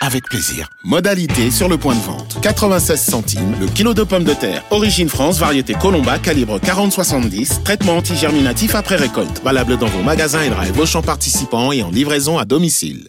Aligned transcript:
avec 0.00 0.24
plaisir. 0.28 0.68
Modalité 0.82 1.50
sur 1.50 1.68
le 1.68 1.76
point 1.78 1.94
de 1.94 2.00
vente. 2.00 2.38
96 2.40 3.00
centimes 3.00 3.54
le 3.60 3.66
kilo 3.66 3.94
de 3.94 4.02
pommes 4.02 4.24
de 4.24 4.34
terre. 4.34 4.64
Origine 4.70 5.08
France, 5.08 5.38
variété 5.38 5.74
Colomba, 5.74 6.18
calibre 6.18 6.58
40-70. 6.58 7.62
Traitement 7.62 7.98
antigerminatif 7.98 8.74
après 8.74 8.96
récolte. 8.96 9.42
Valable 9.44 9.76
dans 9.76 9.86
vos 9.86 10.02
magasins 10.02 10.42
et 10.42 10.50
drive 10.50 10.78
Auchan 10.78 11.02
participants 11.02 11.72
et 11.72 11.82
en 11.82 11.90
livraison 11.90 12.38
à 12.38 12.44
domicile. 12.44 13.08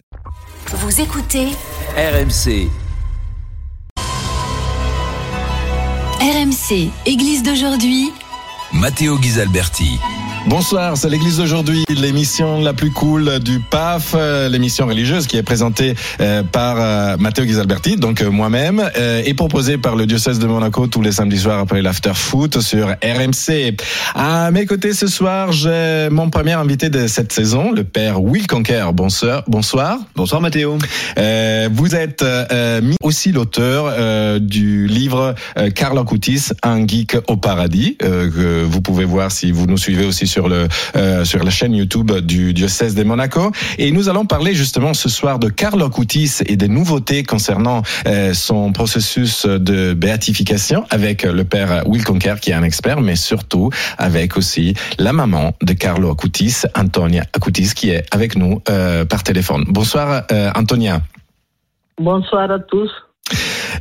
Vous 0.74 1.00
écoutez 1.00 1.48
RMC. 1.96 2.68
RMC, 6.20 6.90
Église 7.04 7.42
d'aujourd'hui. 7.42 8.10
Matteo 8.72 9.18
Ghisalberti. 9.18 9.98
Bonsoir, 10.48 10.96
c'est 10.96 11.08
l'église 11.08 11.36
d'aujourd'hui, 11.36 11.84
l'émission 11.88 12.60
la 12.60 12.72
plus 12.72 12.90
cool 12.90 13.38
du 13.38 13.60
PAF, 13.60 14.14
euh, 14.16 14.48
l'émission 14.48 14.86
religieuse 14.86 15.28
qui 15.28 15.36
est 15.36 15.42
présentée 15.44 15.94
euh, 16.20 16.42
par 16.42 16.76
euh, 16.80 17.16
Matteo 17.16 17.44
Ghisalberti, 17.44 17.94
donc 17.94 18.22
moi-même, 18.22 18.82
et 19.24 19.34
proposée 19.34 19.78
par 19.78 19.94
le 19.94 20.04
diocèse 20.04 20.40
de 20.40 20.46
Monaco 20.46 20.88
tous 20.88 21.00
les 21.00 21.12
samedis 21.12 21.38
soirs 21.38 21.60
après 21.60 21.80
l'after 21.80 22.12
foot 22.14 22.60
sur 22.60 22.88
RMC. 22.88 23.76
À 24.16 24.50
mes 24.50 24.66
côtés 24.66 24.94
ce 24.94 25.06
soir, 25.06 25.52
j'ai 25.52 26.08
mon 26.10 26.28
premier 26.28 26.52
invité 26.52 26.90
de 26.90 27.06
cette 27.06 27.32
saison, 27.32 27.70
le 27.70 27.84
père 27.84 28.20
Will 28.20 28.48
Conquer. 28.48 28.84
Bonsoir. 28.92 29.44
Bonsoir. 29.46 29.98
Bonsoir 30.16 30.40
Mathéo. 30.40 30.76
vous 31.70 31.94
êtes 31.94 32.24
aussi 33.02 33.30
l'auteur 33.30 34.40
du 34.40 34.88
livre 34.88 35.34
Carlo 35.74 36.04
Coutis, 36.04 36.48
un 36.64 36.86
geek 36.86 37.16
au 37.28 37.36
paradis, 37.36 37.96
que 37.98 38.64
vous 38.64 38.80
pouvez 38.80 39.04
voir 39.04 39.30
si 39.30 39.52
vous 39.52 39.66
nous 39.66 39.78
suivez 39.78 40.04
aussi 40.04 40.26
sur 40.32 40.48
le 40.48 40.66
euh, 40.96 41.24
sur 41.24 41.44
la 41.44 41.50
chaîne 41.50 41.74
YouTube 41.74 42.10
du 42.10 42.54
diocèse 42.54 42.94
de 42.94 43.04
Monaco. 43.04 43.52
Et 43.78 43.90
nous 43.92 44.08
allons 44.08 44.24
parler 44.24 44.54
justement 44.54 44.94
ce 44.94 45.08
soir 45.08 45.38
de 45.38 45.48
Carlo 45.50 45.88
Coutis 45.90 46.38
et 46.46 46.56
des 46.56 46.68
nouveautés 46.68 47.22
concernant 47.22 47.82
euh, 48.06 48.32
son 48.32 48.72
processus 48.72 49.44
de 49.44 49.92
béatification 49.92 50.84
avec 50.90 51.24
le 51.24 51.44
père 51.44 51.82
Will 51.86 52.04
Conker 52.04 52.40
qui 52.40 52.50
est 52.50 52.54
un 52.54 52.62
expert, 52.62 53.00
mais 53.02 53.16
surtout 53.16 53.68
avec 53.98 54.36
aussi 54.38 54.74
la 54.98 55.12
maman 55.12 55.52
de 55.62 55.74
Carlo 55.74 56.10
Acutis, 56.10 56.62
Antonia 56.74 57.24
Acutis, 57.34 57.72
qui 57.74 57.90
est 57.90 58.04
avec 58.10 58.36
nous 58.36 58.62
euh, 58.70 59.04
par 59.04 59.22
téléphone. 59.22 59.64
Bonsoir 59.68 60.24
Antonia. 60.54 61.02
Bonsoir 61.98 62.50
à 62.50 62.58
tous. 62.58 62.90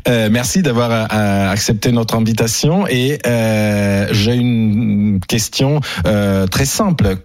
Euh, 0.07 0.29
merci 0.31 0.61
d'avoir 0.61 0.91
euh, 0.91 1.51
accepté 1.51 1.91
notre 1.91 2.15
invitation 2.15 2.87
et 2.87 3.19
euh, 3.27 4.07
j'ai 4.11 4.35
une 4.35 5.19
question 5.27 5.79
euh, 6.05 6.47
très 6.47 6.65
simple. 6.65 7.17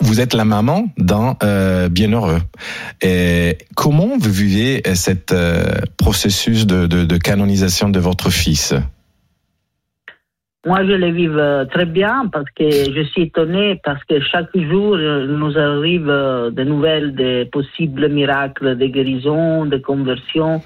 Vous 0.00 0.20
êtes 0.20 0.34
la 0.34 0.44
maman 0.44 0.86
d'un 0.98 1.36
bienheureux. 1.88 2.40
Comment 3.74 4.18
vous 4.18 4.30
vivez 4.30 4.82
cet 4.94 5.34
processus 5.96 6.66
de, 6.66 7.16
canonisation 7.16 7.88
de 7.88 7.98
votre 7.98 8.30
fils? 8.30 8.74
Moi, 10.64 10.84
je 10.84 10.92
le 10.92 11.10
vis 11.10 11.68
très 11.72 11.86
bien 11.86 12.28
parce 12.32 12.48
que 12.56 12.70
je 12.70 13.02
suis 13.10 13.22
étonnée 13.22 13.80
parce 13.82 14.02
que 14.04 14.20
chaque 14.20 14.56
jour 14.56 14.96
nous 14.96 15.58
arrive 15.58 16.06
de 16.06 16.64
nouvelles 16.64 17.14
de 17.14 17.44
possibles 17.44 18.08
miracles 18.08 18.76
de 18.76 18.86
guérison, 18.86 19.66
de 19.66 19.78
conversion 19.78 20.62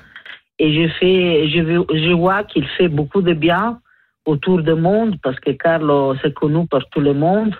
et 0.59 0.73
je 0.73 0.89
fais, 0.99 1.49
je, 1.49 2.13
vois 2.13 2.45
qu'il 2.45 2.67
fait 2.67 2.89
beaucoup 2.89 3.23
de 3.23 3.35
bien 3.35 3.81
autour 4.25 4.63
du 4.63 4.75
monde 4.75 5.17
parce 5.23 5.39
que 5.41 5.51
Carlo 5.51 6.17
s'est 6.17 6.33
connu 6.33 6.67
par 6.67 6.89
tout 6.91 7.01
le 7.01 7.13
monde. 7.13 7.55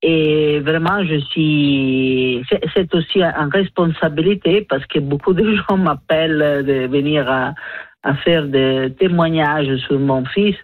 Et 0.00 0.60
vraiment, 0.60 1.04
je 1.04 1.18
suis. 1.30 2.44
C'est 2.74 2.94
aussi 2.94 3.20
une 3.20 3.50
responsabilité 3.52 4.64
parce 4.68 4.86
que 4.86 5.00
beaucoup 5.00 5.32
de 5.32 5.56
gens 5.68 5.76
m'appellent 5.76 6.64
de 6.64 6.86
venir 6.86 7.28
à 7.28 8.14
faire 8.24 8.46
des 8.46 8.94
témoignages 8.96 9.76
sur 9.86 9.98
mon 9.98 10.24
fils 10.26 10.56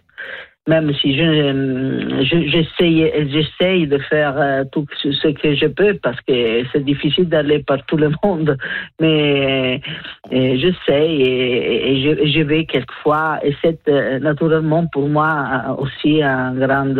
même 0.67 0.93
si 0.95 1.15
je, 1.15 2.23
j'essaye, 2.23 3.11
j'essaye 3.29 3.87
de 3.87 3.99
faire 3.99 4.33
euh, 4.37 4.63
tout 4.71 4.85
ce 4.97 5.27
que 5.27 5.55
je 5.55 5.67
peux 5.67 5.93
parce 6.01 6.19
que 6.21 6.63
c'est 6.71 6.83
difficile 6.83 7.29
d'aller 7.29 7.59
par 7.59 7.85
tout 7.85 7.97
le 7.97 8.11
monde, 8.23 8.57
mais 8.99 9.79
euh, 10.33 10.57
j'essaye 10.57 11.21
et, 11.21 11.91
et, 11.91 12.01
je, 12.01 12.31
je, 12.31 12.41
vais 12.41 12.65
quelquefois 12.65 13.39
et 13.43 13.55
c'est 13.63 13.87
euh, 13.87 14.19
naturellement 14.19 14.87
pour 14.87 15.07
moi 15.07 15.77
aussi 15.77 16.23
un 16.23 16.55
grand 16.55 16.95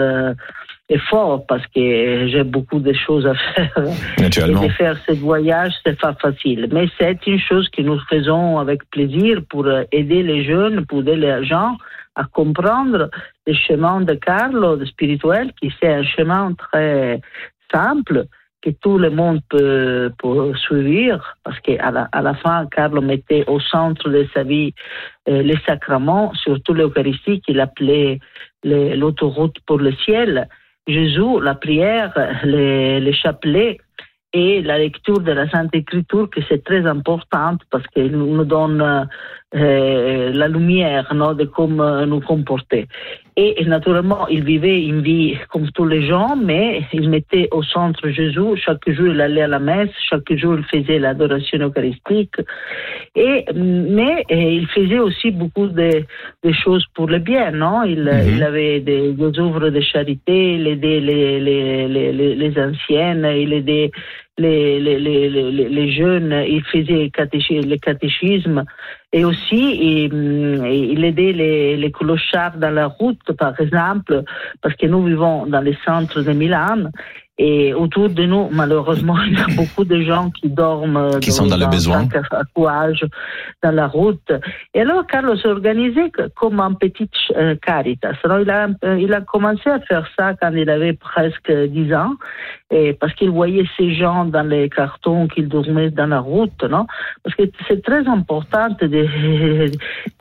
effort 0.90 1.46
parce 1.48 1.66
que 1.68 2.28
j'ai 2.28 2.44
beaucoup 2.44 2.80
de 2.80 2.94
choses 2.94 3.26
à 3.26 3.34
faire. 3.34 3.72
Naturellement. 4.20 4.64
Et 4.64 4.68
de 4.68 4.74
faire 4.74 4.98
ce 5.08 5.14
voyage, 5.14 5.74
c'est 5.86 6.00
pas 6.00 6.14
facile. 6.14 6.68
Mais 6.72 6.88
c'est 7.00 7.26
une 7.28 7.40
chose 7.40 7.68
que 7.70 7.82
nous 7.82 8.00
faisons 8.10 8.60
avec 8.60 8.88
plaisir 8.92 9.42
pour 9.50 9.68
aider 9.92 10.24
les 10.24 10.44
jeunes, 10.44 10.86
pour 10.86 11.00
aider 11.02 11.16
les 11.16 11.46
gens 11.46 11.78
à 12.16 12.24
comprendre 12.26 13.10
le 13.46 13.54
chemin 13.54 14.02
de 14.02 14.14
Carlo, 14.14 14.78
de 14.78 14.86
spirituel, 14.86 15.52
qui 15.62 15.74
c'est 15.80 15.94
un 15.94 16.04
chemin 16.04 16.54
très 16.54 17.20
simple 17.74 18.26
que 18.62 18.72
tout 18.72 18.98
le 18.98 19.12
monde 19.12 19.42
peut, 19.50 20.12
suivre, 20.56 21.38
parce 21.44 21.60
qu'à 21.60 21.92
la, 21.92 22.10
à 22.12 22.22
la 22.22 22.34
fin, 22.34 22.66
Carlo 22.68 23.00
mettait 23.00 23.44
au 23.48 23.60
centre 23.60 24.10
de 24.10 24.28
sa 24.34 24.44
vie 24.44 24.74
euh, 25.30 25.44
les 25.44 25.58
sacrements, 25.68 26.34
surtout 26.34 26.74
l'Eucharistie 26.74 27.42
qu'il 27.42 27.60
appelait 27.60 28.20
l'autoroute 28.64 29.58
pour 29.68 29.78
le 29.78 29.92
ciel. 29.98 30.48
Jésus, 30.88 31.42
la 31.42 31.56
prière, 31.56 32.14
les, 32.44 33.00
les 33.00 33.14
chapelets, 33.14 33.78
et 34.36 34.62
la 34.62 34.78
lecture 34.78 35.22
de 35.22 35.32
la 35.32 35.50
Sainte 35.50 35.74
Écriture, 35.74 36.30
que 36.30 36.42
c'est 36.50 36.64
très 36.64 36.86
importante 36.86 37.62
parce 37.72 37.88
qu'elle 37.88 38.12
nous 38.12 38.44
donne 38.44 39.08
euh, 39.56 40.32
la 40.34 40.48
lumière 40.50 41.08
de 41.14 41.46
comment 41.46 42.06
nous 42.06 42.20
comporter. 42.20 42.88
Et, 43.38 43.66
naturellement, 43.66 44.30
il 44.30 44.46
vivait 44.46 44.82
une 44.82 45.02
vie 45.02 45.36
comme 45.50 45.70
tous 45.72 45.86
les 45.86 46.08
gens, 46.08 46.38
mais 46.38 46.84
il 46.94 47.10
mettait 47.10 47.50
au 47.52 47.64
centre 47.64 48.08
Jésus. 48.08 48.56
Chaque 48.56 48.90
jour, 48.90 49.08
il 49.08 49.20
allait 49.20 49.42
à 49.42 49.48
la 49.48 49.60
messe, 49.60 49.90
chaque 50.10 50.32
jour, 50.38 50.56
il 50.58 50.64
faisait 50.64 51.00
l'adoration 51.00 51.60
eucharistique. 51.60 52.36
Et, 53.14 53.44
mais 53.54 54.24
il 54.30 54.68
faisait 54.68 55.00
aussi 55.00 55.32
beaucoup 55.32 55.68
de, 55.68 56.04
de, 56.44 56.52
choses 56.54 56.86
pour 56.94 57.08
le 57.08 57.20
bien, 57.20 57.52
non? 57.52 57.84
Il, 57.84 58.04
mhm. 58.04 58.36
il 58.36 58.44
avait 58.44 58.80
des, 58.80 59.12
des, 59.12 59.40
œuvres 59.40 59.70
de 59.70 59.82
charité, 59.82 60.54
il 60.54 60.68
aidait 60.68 61.02
les, 61.02 61.40
les, 61.42 61.88
les, 61.90 62.36
les 62.36 62.60
anciennes, 62.62 63.28
il 63.36 63.52
aidait 63.52 63.92
les, 64.38 64.80
les, 64.80 65.00
les, 65.00 65.30
les, 65.30 65.92
jeunes, 65.92 66.44
il 66.48 66.62
faisait 66.64 67.10
le 67.14 67.78
catéchisme 67.78 68.66
et 69.14 69.24
aussi 69.24 70.04
il, 70.06 70.62
il 70.66 71.04
aidait 71.06 71.32
les, 71.32 71.78
les 71.78 71.92
clochards 71.92 72.58
dans 72.58 72.72
la 72.74 72.88
route, 72.88 73.32
par 73.38 73.60
exemple, 73.60 74.24
parce 74.62 74.76
que 74.76 74.88
nous 74.88 75.04
vivons 75.06 75.46
dans 75.46 75.62
les 75.62 75.78
centres 75.86 76.22
de 76.22 76.34
Milan 76.34 76.90
et 77.38 77.74
autour 77.74 78.10
de 78.10 78.24
nous, 78.24 78.48
malheureusement, 78.50 79.18
il 79.28 79.34
y 79.34 79.42
a 79.42 79.48
beaucoup 79.58 79.84
de 79.84 80.02
gens 80.02 80.30
qui 80.30 80.48
dorment 80.48 81.20
qui 81.20 81.32
dans, 81.32 81.36
sont 81.36 81.48
dans, 81.48 81.58
le 81.58 81.68
besoin, 81.68 82.08
dans 82.56 83.72
la 83.72 83.88
route. 83.88 84.32
Et 84.74 84.82
alors, 84.82 85.06
Carlos 85.06 85.36
s'est 85.36 85.50
organisé 85.50 86.12
comme 86.36 86.62
un 86.62 86.72
petit 86.74 87.10
euh, 87.36 87.56
caritas. 87.56 88.16
Alors, 88.24 88.40
il 88.40 88.50
a, 88.50 88.70
il 88.98 89.14
a 89.14 89.20
commencé 89.20 89.70
à 89.70 89.82
faire 89.82 90.08
ça 90.18 90.34
quand 90.36 90.54
il 90.54 90.70
avait 90.70 90.94
presque 90.94 91.52
10 91.52 91.94
ans, 91.94 92.14
et 92.72 92.94
parce 92.94 93.14
qu'il 93.14 93.32
voyait 93.32 93.66
ces 93.78 93.94
gens 93.94 94.24
dans 94.24 94.48
les 94.48 94.70
cartons 94.70 95.28
qu'ils 95.28 95.50
dormaient 95.50 95.92
dans 95.92 96.08
la 96.08 96.20
route, 96.20 96.64
non? 96.64 96.88
Parce 97.24 97.36
que 97.36 97.44
c'est 97.68 97.84
très 97.84 98.08
important 98.08 98.70
d'aider, 98.80 99.10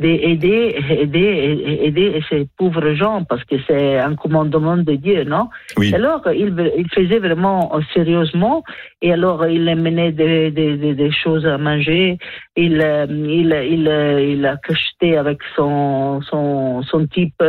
aider, 0.00 0.76
aider, 0.90 1.78
aider 1.82 2.24
ces 2.28 2.48
pauvres 2.56 2.94
gens, 2.94 3.22
parce 3.22 3.44
que 3.44 3.54
c'est 3.68 3.98
un 3.98 4.16
commandement 4.16 4.76
de 4.76 4.94
Dieu, 4.96 5.22
non? 5.22 5.48
Oui. 5.76 5.94
Alors, 5.94 6.22
il, 6.34 6.72
il 6.76 6.88
fait 6.90 7.03
faisait 7.04 7.18
vraiment 7.18 7.74
euh, 7.74 7.80
sérieusement. 7.92 8.62
Et 9.02 9.12
alors, 9.12 9.46
il 9.46 9.64
menait 9.76 10.12
des, 10.12 10.50
des, 10.50 10.76
des 10.76 11.12
choses 11.12 11.46
à 11.46 11.58
manger. 11.58 12.18
Il, 12.56 12.80
euh, 12.80 13.06
il, 13.08 13.54
il, 13.70 13.88
euh, 13.88 14.20
il 14.20 14.46
a 14.46 14.56
acheté 14.68 15.16
avec 15.16 15.38
son, 15.56 16.20
son, 16.22 16.82
son 16.82 17.06
type. 17.06 17.34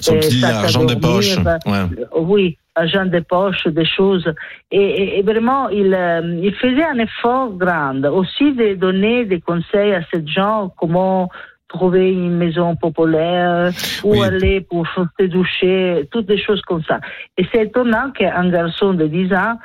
Son 0.00 0.14
petit 0.14 0.44
argent 0.44 0.84
de 0.84 0.94
poche. 0.94 1.36
Ouais. 1.66 1.84
Oui, 2.16 2.58
argent 2.74 3.06
de 3.06 3.20
poche, 3.20 3.66
des 3.66 3.84
choses. 3.84 4.32
Et, 4.70 5.18
et, 5.18 5.22
vraiment, 5.22 5.68
il, 5.68 5.96
il 6.42 6.54
faisait 6.54 6.84
un 6.84 6.98
effort 6.98 7.52
grand. 7.52 8.02
Aussi 8.04 8.52
de 8.52 8.74
donner 8.74 9.24
des 9.24 9.40
conseils 9.40 9.94
à 9.94 10.02
ces 10.12 10.26
gens, 10.26 10.72
comment 10.78 11.28
trouver 11.70 12.12
une 12.12 12.36
maison 12.36 12.76
populaire, 12.76 13.72
où 14.04 14.12
oui. 14.12 14.24
aller 14.24 14.60
pour 14.60 14.86
se 14.88 15.24
doucher, 15.24 16.08
toutes 16.10 16.26
des 16.26 16.38
choses 16.38 16.60
comme 16.62 16.82
ça. 16.84 17.00
Et 17.38 17.46
c'est 17.52 17.64
étonnant 17.64 18.10
qu'un 18.10 18.50
garçon 18.50 18.92
de 18.92 19.06
10 19.06 19.32
ans 19.34 19.56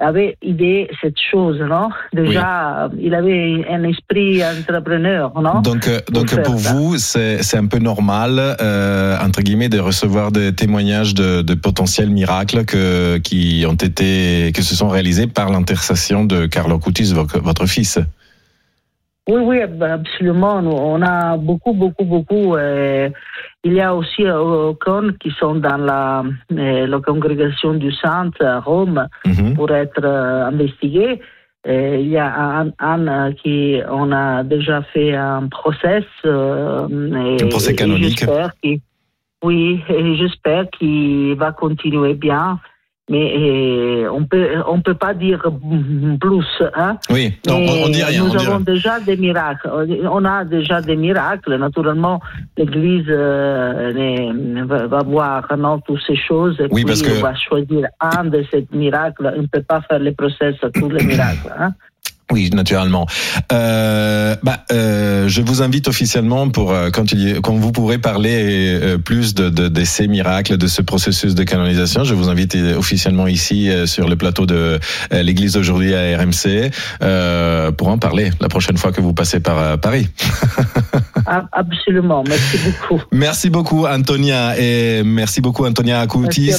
avait 0.00 0.36
idée 0.42 0.88
cette 1.02 1.20
chose, 1.30 1.60
non? 1.60 1.90
Déjà, 2.14 2.90
il 2.98 3.14
avait 3.14 3.62
un 3.68 3.84
esprit 3.84 4.42
entrepreneur, 4.42 5.30
non? 5.40 5.60
Donc, 5.60 5.86
euh, 5.86 6.00
donc 6.10 6.30
faire 6.30 6.42
pour 6.42 6.58
ça. 6.58 6.72
vous, 6.72 6.96
c'est 6.96 7.56
un 7.56 7.66
peu 7.66 7.78
normal, 7.78 8.38
euh, 8.38 9.18
entre 9.20 9.42
guillemets, 9.42 9.68
de 9.68 9.78
recevoir 9.78 10.32
des 10.32 10.54
témoignages 10.54 11.14
de, 11.14 11.42
de 11.42 11.54
potentiels 11.54 12.08
miracles 12.08 12.64
que, 12.64 13.18
qui 13.18 13.66
ont 13.68 13.74
été, 13.74 14.52
que 14.54 14.62
se 14.62 14.74
sont 14.74 14.88
réalisés 14.88 15.26
par 15.26 15.50
l'intercession 15.50 16.24
de 16.24 16.46
Carlo 16.46 16.78
Cutis, 16.78 17.12
votre, 17.12 17.38
votre 17.38 17.66
fils. 17.66 17.98
Oui, 19.30 19.40
oui, 19.48 19.58
absolument. 19.98 20.56
On 20.64 21.00
a 21.02 21.36
beaucoup, 21.36 21.72
beaucoup, 21.72 22.04
beaucoup. 22.04 22.56
euh, 22.56 23.08
il 23.62 23.74
y 23.74 23.80
a 23.80 23.94
aussi 23.94 24.24
euh, 24.24 24.70
Ocon 24.70 25.06
qui 25.20 25.30
sont 25.38 25.54
dans 25.56 25.76
la, 25.76 26.24
euh, 26.52 26.86
la 26.86 26.98
congrégation 27.00 27.74
du 27.74 27.92
Centre 27.92 28.42
à 28.44 28.58
Rome 28.60 29.06
Mhm. 29.26 29.54
pour 29.56 29.70
être 29.70 30.02
euh, 30.04 30.46
investigués. 30.52 31.20
Il 31.66 32.08
y 32.08 32.16
a 32.16 32.28
Anne, 32.58 32.72
Anne 32.78 33.34
qui 33.40 33.80
on 33.90 34.10
a 34.12 34.42
déjà 34.42 34.80
fait 34.92 35.14
un 35.14 35.46
procès. 35.48 36.02
et- 36.24 36.28
Un 36.28 37.48
procès 37.50 37.72
et 37.72 37.76
canonique. 37.76 38.24
qu'il- 38.62 38.80
oui, 39.44 39.80
et 39.88 40.16
j'espère 40.16 40.64
qu'il 40.70 41.34
va 41.34 41.52
continuer 41.52 42.14
bien. 42.14 42.58
Mais 43.10 43.34
euh, 43.36 44.08
on 44.12 44.24
peut 44.24 44.48
on 44.68 44.80
peut 44.80 44.94
pas 44.94 45.14
dire 45.14 45.42
plus, 46.20 46.46
hein. 46.76 46.96
Oui, 47.10 47.34
non, 47.46 47.56
on, 47.56 47.84
on 47.84 47.88
dit 47.88 47.98
Mais 47.98 48.04
rien. 48.04 48.24
Nous 48.24 48.30
on 48.30 48.38
avons 48.38 48.60
déjà 48.60 49.00
des 49.00 49.16
miracles. 49.16 49.68
On 50.10 50.24
a 50.24 50.44
déjà 50.44 50.80
des 50.80 50.94
miracles. 50.96 51.56
Naturellement, 51.56 52.20
l'Église 52.56 53.06
euh, 53.08 54.64
va, 54.64 55.02
voir 55.02 55.46
non, 55.58 55.80
toutes 55.80 56.00
ces 56.06 56.16
choses. 56.16 56.56
Et 56.60 56.64
Oui, 56.70 56.82
puis, 56.82 56.84
parce 56.84 57.02
que- 57.02 57.18
on 57.18 57.22
va 57.22 57.34
choisir 57.34 57.88
un 58.00 58.24
de 58.24 58.44
ces 58.50 58.66
miracles. 58.72 59.32
On 59.36 59.42
ne 59.42 59.46
peut 59.48 59.62
pas 59.62 59.80
faire 59.82 59.98
les 59.98 60.12
procès 60.12 60.54
à 60.62 60.70
tous 60.70 60.88
les 60.88 61.04
miracles. 61.12 61.52
Hein? 61.58 61.70
Oui, 62.30 62.50
naturellement. 62.54 63.06
Euh, 63.52 64.36
bah, 64.42 64.64
euh, 64.72 65.26
je 65.28 65.42
vous 65.42 65.62
invite 65.62 65.88
officiellement 65.88 66.48
pour 66.48 66.72
euh, 66.72 66.90
quand, 66.90 67.12
il 67.12 67.28
y- 67.28 67.40
quand 67.40 67.54
vous 67.54 67.72
pourrez 67.72 67.98
parler 67.98 68.78
euh, 68.80 68.98
plus 68.98 69.34
de, 69.34 69.48
de, 69.48 69.68
de 69.68 69.84
ces 69.84 70.06
miracles, 70.06 70.56
de 70.56 70.66
ce 70.66 70.82
processus 70.82 71.34
de 71.34 71.42
canonisation. 71.42 72.04
Je 72.04 72.14
vous 72.14 72.28
invite 72.28 72.54
euh, 72.54 72.76
officiellement 72.76 73.26
ici 73.26 73.68
euh, 73.68 73.86
sur 73.86 74.08
le 74.08 74.16
plateau 74.16 74.46
de 74.46 74.78
l'Église 75.10 75.56
aujourd'hui 75.56 75.94
à 75.94 76.16
RMC 76.18 76.70
euh, 77.02 77.72
pour 77.72 77.88
en 77.88 77.98
parler 77.98 78.30
la 78.40 78.48
prochaine 78.48 78.76
fois 78.76 78.92
que 78.92 79.00
vous 79.00 79.12
passez 79.14 79.40
par 79.40 79.78
Paris. 79.78 80.08
Ah, 81.26 81.44
Absolument. 81.52 82.24
Merci 82.26 82.58
beaucoup. 82.64 83.02
Merci 83.12 83.50
beaucoup 83.50 83.86
Antonia 83.86 84.58
et 84.58 85.02
merci 85.04 85.40
beaucoup 85.40 85.66
Antonia 85.66 86.00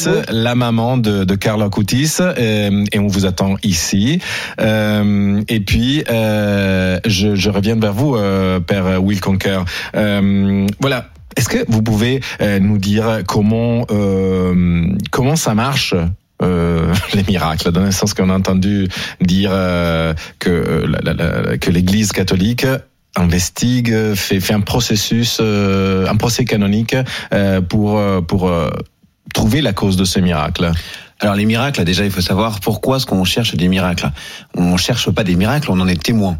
vous. 0.05 0.21
la 0.29 0.55
maman 0.55 0.97
de, 0.97 1.23
de 1.23 1.35
Carlo 1.35 1.65
Akoutis 1.65 2.17
euh, 2.19 2.83
et 2.91 2.99
on 2.99 3.07
vous 3.07 3.25
attend 3.25 3.55
ici. 3.63 4.19
Et 4.59 5.59
puis 5.61 6.03
euh, 6.09 6.99
je, 7.05 7.35
je 7.35 7.49
reviens 7.49 7.75
vers 7.75 7.93
vous, 7.93 8.15
euh, 8.15 8.59
Père 8.59 9.01
Will 9.03 9.19
Conker. 9.21 9.63
Euh, 9.95 10.67
voilà. 10.79 11.09
Est-ce 11.37 11.47
que 11.47 11.63
vous 11.69 11.81
pouvez 11.81 12.19
euh, 12.41 12.59
nous 12.59 12.77
dire 12.77 13.21
comment 13.25 13.85
euh, 13.89 14.85
comment 15.11 15.37
ça 15.37 15.53
marche 15.55 15.95
euh, 16.41 16.93
les 17.13 17.23
miracles, 17.23 17.71
dans 17.71 17.83
le 17.83 17.91
sens 17.91 18.13
qu'on 18.13 18.29
a 18.29 18.35
entendu 18.35 18.89
dire 19.21 19.51
euh, 19.53 20.13
que 20.39 20.49
euh, 20.49 20.87
la- 20.87 21.13
la- 21.13 21.41
la- 21.41 21.57
que 21.57 21.71
l'Église 21.71 22.11
catholique 22.11 22.65
investigue, 23.15 23.93
fait, 24.15 24.39
fait 24.39 24.53
un 24.53 24.61
processus, 24.61 25.39
un 25.41 26.15
procès 26.17 26.45
canonique 26.45 26.95
pour 27.69 28.01
pour 28.27 28.51
trouver 29.33 29.61
la 29.61 29.73
cause 29.73 29.97
de 29.97 30.05
ce 30.05 30.19
miracle. 30.19 30.71
Alors 31.21 31.35
les 31.35 31.45
miracles, 31.45 31.83
déjà, 31.83 32.03
il 32.03 32.09
faut 32.09 32.19
savoir 32.21 32.59
pourquoi 32.59 32.97
est-ce 32.97 33.05
qu'on 33.05 33.23
cherche 33.23 33.53
des 33.53 33.67
miracles. 33.67 34.11
On 34.55 34.75
cherche 34.75 35.11
pas 35.11 35.23
des 35.23 35.35
miracles, 35.35 35.69
on 35.69 35.79
en 35.79 35.87
est 35.87 36.01
témoin. 36.01 36.39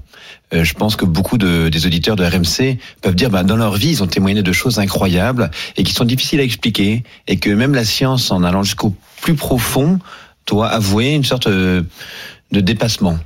Euh, 0.56 0.64
je 0.64 0.74
pense 0.74 0.96
que 0.96 1.06
beaucoup 1.06 1.38
de, 1.38 1.70
des 1.70 1.86
auditeurs 1.86 2.16
de 2.16 2.26
RMC 2.26 2.80
peuvent 3.04 3.14
dire, 3.14 3.30
bah, 3.30 3.44
dans 3.44 3.58
leur 3.58 3.76
vie, 3.76 3.90
ils 3.90 4.04
ont 4.04 4.08
témoigné 4.08 4.42
de 4.42 4.52
choses 4.52 4.80
incroyables 4.80 5.52
et 5.78 5.84
qui 5.84 5.94
sont 5.94 6.04
difficiles 6.04 6.40
à 6.40 6.44
expliquer, 6.44 7.04
et 7.28 7.38
que 7.38 7.52
même 7.52 7.76
la 7.76 7.86
science, 7.86 8.32
en 8.32 8.44
allant 8.44 8.64
jusqu'au 8.64 8.96
plus 9.22 9.36
profond, 9.36 10.00
doit 10.48 10.70
avouer 10.70 11.14
une 11.14 11.24
sorte 11.24 11.46
euh, 11.46 11.84
de 12.52 12.60
dépassement. 12.60 13.20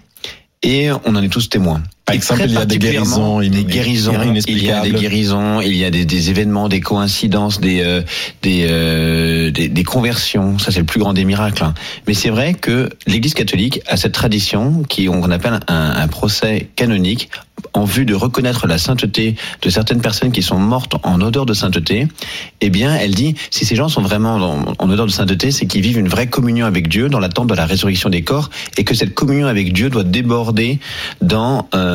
Et 0.61 0.91
on 0.91 1.15
en 1.15 1.23
est 1.23 1.29
tous 1.29 1.47
témoins. 1.47 1.81
Par 2.05 2.13
exemple, 2.15 2.43
il 2.45 2.53
y 2.53 2.57
a 2.57 2.65
des 2.65 2.77
guérisons, 2.77 3.39
des 3.39 3.47
in- 3.47 3.63
guérisons, 3.63 4.11
il 4.47 4.63
y 4.63 4.69
a 4.71 4.81
des 4.81 4.91
guérisons, 4.91 5.61
il 5.61 5.75
y 5.75 5.83
a 5.85 5.89
des, 5.89 6.05
des 6.05 6.29
événements, 6.29 6.69
des 6.69 6.79
coïncidences, 6.79 7.59
des 7.59 7.81
euh, 7.81 8.01
des, 8.43 8.67
euh, 8.69 9.49
des 9.49 9.69
des 9.69 9.83
conversions. 9.83 10.59
Ça, 10.59 10.71
c'est 10.71 10.79
le 10.79 10.85
plus 10.85 10.99
grand 10.99 11.13
des 11.13 11.25
miracles. 11.25 11.63
hein. 11.63 11.73
Mais 12.07 12.13
c'est 12.13 12.29
vrai 12.29 12.53
que 12.53 12.89
l'Église 13.07 13.33
catholique 13.33 13.81
a 13.87 13.97
cette 13.97 14.11
tradition 14.13 14.83
qui 14.87 15.09
on 15.09 15.23
appelle 15.31 15.59
un, 15.67 15.91
un 15.95 16.07
procès 16.07 16.69
canonique 16.75 17.29
en 17.73 17.85
vue 17.85 18.05
de 18.05 18.13
reconnaître 18.13 18.67
la 18.67 18.77
sainteté 18.77 19.35
de 19.61 19.69
certaines 19.69 20.01
personnes 20.01 20.31
qui 20.31 20.43
sont 20.43 20.59
mortes 20.59 20.95
en 21.03 21.21
odeur 21.21 21.45
de 21.45 21.53
sainteté. 21.53 22.05
Eh 22.61 22.69
bien, 22.69 22.93
elle 22.95 23.15
dit 23.15 23.33
si 23.49 23.65
ces 23.65 23.75
gens 23.75 23.87
sont 23.89 24.01
vraiment 24.01 24.35
en, 24.35 24.73
en 24.77 24.89
odeur 24.89 25.05
de 25.07 25.11
sainteté, 25.11 25.51
c'est 25.51 25.65
qu'ils 25.65 25.81
vivent 25.81 25.97
une 25.97 26.09
vraie 26.09 26.27
communion 26.27 26.65
avec 26.67 26.87
Dieu 26.89 27.07
dans 27.09 27.19
l'attente 27.19 27.47
de 27.47 27.55
la 27.55 27.65
résurrection 27.65 28.09
des 28.09 28.21
corps 28.23 28.49
et 28.77 28.83
que 28.83 28.93
cette 28.93 29.15
communion 29.15 29.47
avec 29.47 29.73
Dieu 29.73 29.89
doit 29.89 30.03
déborder 30.03 30.79
dans 31.21 31.67
euh, 31.73 31.94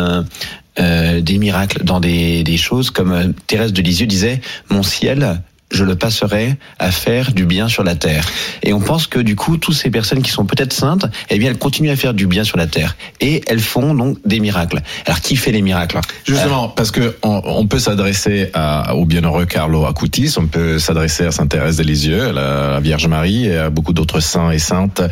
euh, 0.78 1.20
des 1.20 1.38
miracles, 1.38 1.84
dans 1.84 2.00
des, 2.00 2.56
choses 2.56 2.90
comme 2.90 3.12
euh, 3.12 3.32
Thérèse 3.46 3.72
de 3.72 3.82
Lisieux 3.82 4.06
disait, 4.06 4.40
mon 4.70 4.82
ciel, 4.82 5.42
je 5.70 5.84
le 5.84 5.94
passerai 5.94 6.56
à 6.78 6.90
faire 6.90 7.32
du 7.32 7.44
bien 7.44 7.68
sur 7.68 7.84
la 7.84 7.94
terre. 7.94 8.24
Et 8.62 8.72
on 8.72 8.80
pense 8.80 9.06
que 9.06 9.18
du 9.18 9.36
coup, 9.36 9.56
toutes 9.56 9.74
ces 9.74 9.90
personnes 9.90 10.22
qui 10.22 10.30
sont 10.30 10.44
peut-être 10.44 10.72
saintes, 10.72 11.06
eh 11.28 11.38
bien, 11.38 11.50
elles 11.50 11.58
continuent 11.58 11.90
à 11.90 11.96
faire 11.96 12.14
du 12.14 12.26
bien 12.26 12.44
sur 12.44 12.56
la 12.56 12.66
terre. 12.66 12.96
Et 13.20 13.42
elles 13.46 13.60
font 13.60 13.94
donc 13.94 14.18
des 14.24 14.40
miracles. 14.40 14.80
Alors, 15.06 15.20
qui 15.20 15.36
fait 15.36 15.52
les 15.52 15.62
miracles? 15.62 16.00
Justement, 16.24 16.68
parce 16.68 16.90
que 16.90 17.16
on, 17.22 17.66
peut 17.66 17.78
s'adresser 17.78 18.50
au 18.92 19.04
bienheureux 19.04 19.46
Carlo 19.46 19.86
Acutis, 19.86 20.34
on 20.38 20.46
peut 20.46 20.78
s'adresser 20.78 21.26
à 21.26 21.30
Sainte 21.30 21.50
Thérèse 21.50 21.76
de 21.76 21.84
Lisieux, 21.84 22.28
à 22.28 22.32
la, 22.32 22.70
la 22.70 22.80
Vierge 22.80 23.06
Marie 23.06 23.46
et 23.46 23.56
à 23.56 23.70
beaucoup 23.70 23.92
d'autres 23.92 24.20
saints 24.20 24.50
et 24.50 24.58
saintes 24.58 25.02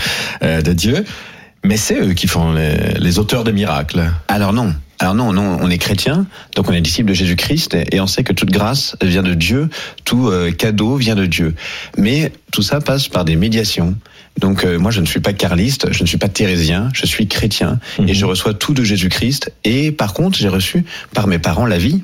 euh, 0.43 0.61
de 0.61 0.73
Dieu, 0.73 1.05
mais 1.65 1.77
c'est 1.77 2.01
eux 2.01 2.13
qui 2.15 2.27
font 2.27 2.53
les, 2.53 2.95
les 2.99 3.19
auteurs 3.19 3.45
des 3.45 3.53
miracles. 3.53 4.11
Alors 4.29 4.53
non. 4.53 4.75
Alors 5.01 5.15
non, 5.15 5.33
non, 5.33 5.59
on 5.61 5.71
est 5.71 5.79
chrétien, 5.79 6.27
donc 6.57 6.69
on 6.69 6.73
est 6.73 6.81
disciple 6.81 7.09
de 7.11 7.15
Jésus-Christ, 7.15 7.77
et 7.93 8.01
on 8.01 8.09
sait 8.09 8.25
que 8.25 8.33
toute 8.33 8.51
grâce 8.51 8.97
vient 9.01 9.23
de 9.23 9.35
Dieu, 9.35 9.69
tout 10.05 10.27
euh, 10.27 10.51
cadeau 10.51 10.97
vient 10.97 11.15
de 11.15 11.25
Dieu. 11.25 11.55
Mais 11.97 12.33
tout 12.51 12.63
ça 12.63 12.81
passe 12.81 13.07
par 13.07 13.25
des 13.25 13.37
médiations. 13.37 13.95
Donc 14.41 14.65
euh, 14.65 14.77
moi, 14.77 14.91
je 14.91 15.01
ne 15.01 15.07
suis 15.07 15.21
pas 15.21 15.33
carliste, 15.33 15.93
je 15.93 16.03
ne 16.03 16.09
suis 16.09 16.19
pas 16.19 16.29
thérésien, 16.29 16.89
je 16.95 17.07
suis 17.07 17.29
chrétien, 17.29 17.79
Mhm. 18.01 18.09
et 18.09 18.15
je 18.15 18.25
reçois 18.25 18.55
tout 18.55 18.75
de 18.75 18.83
Jésus-Christ. 18.83 19.53
Et 19.63 19.93
par 19.93 20.15
contre, 20.15 20.37
j'ai 20.37 20.49
reçu 20.49 20.85
par 21.15 21.29
mes 21.29 21.39
parents 21.39 21.67
la 21.67 21.79
vie. 21.79 22.03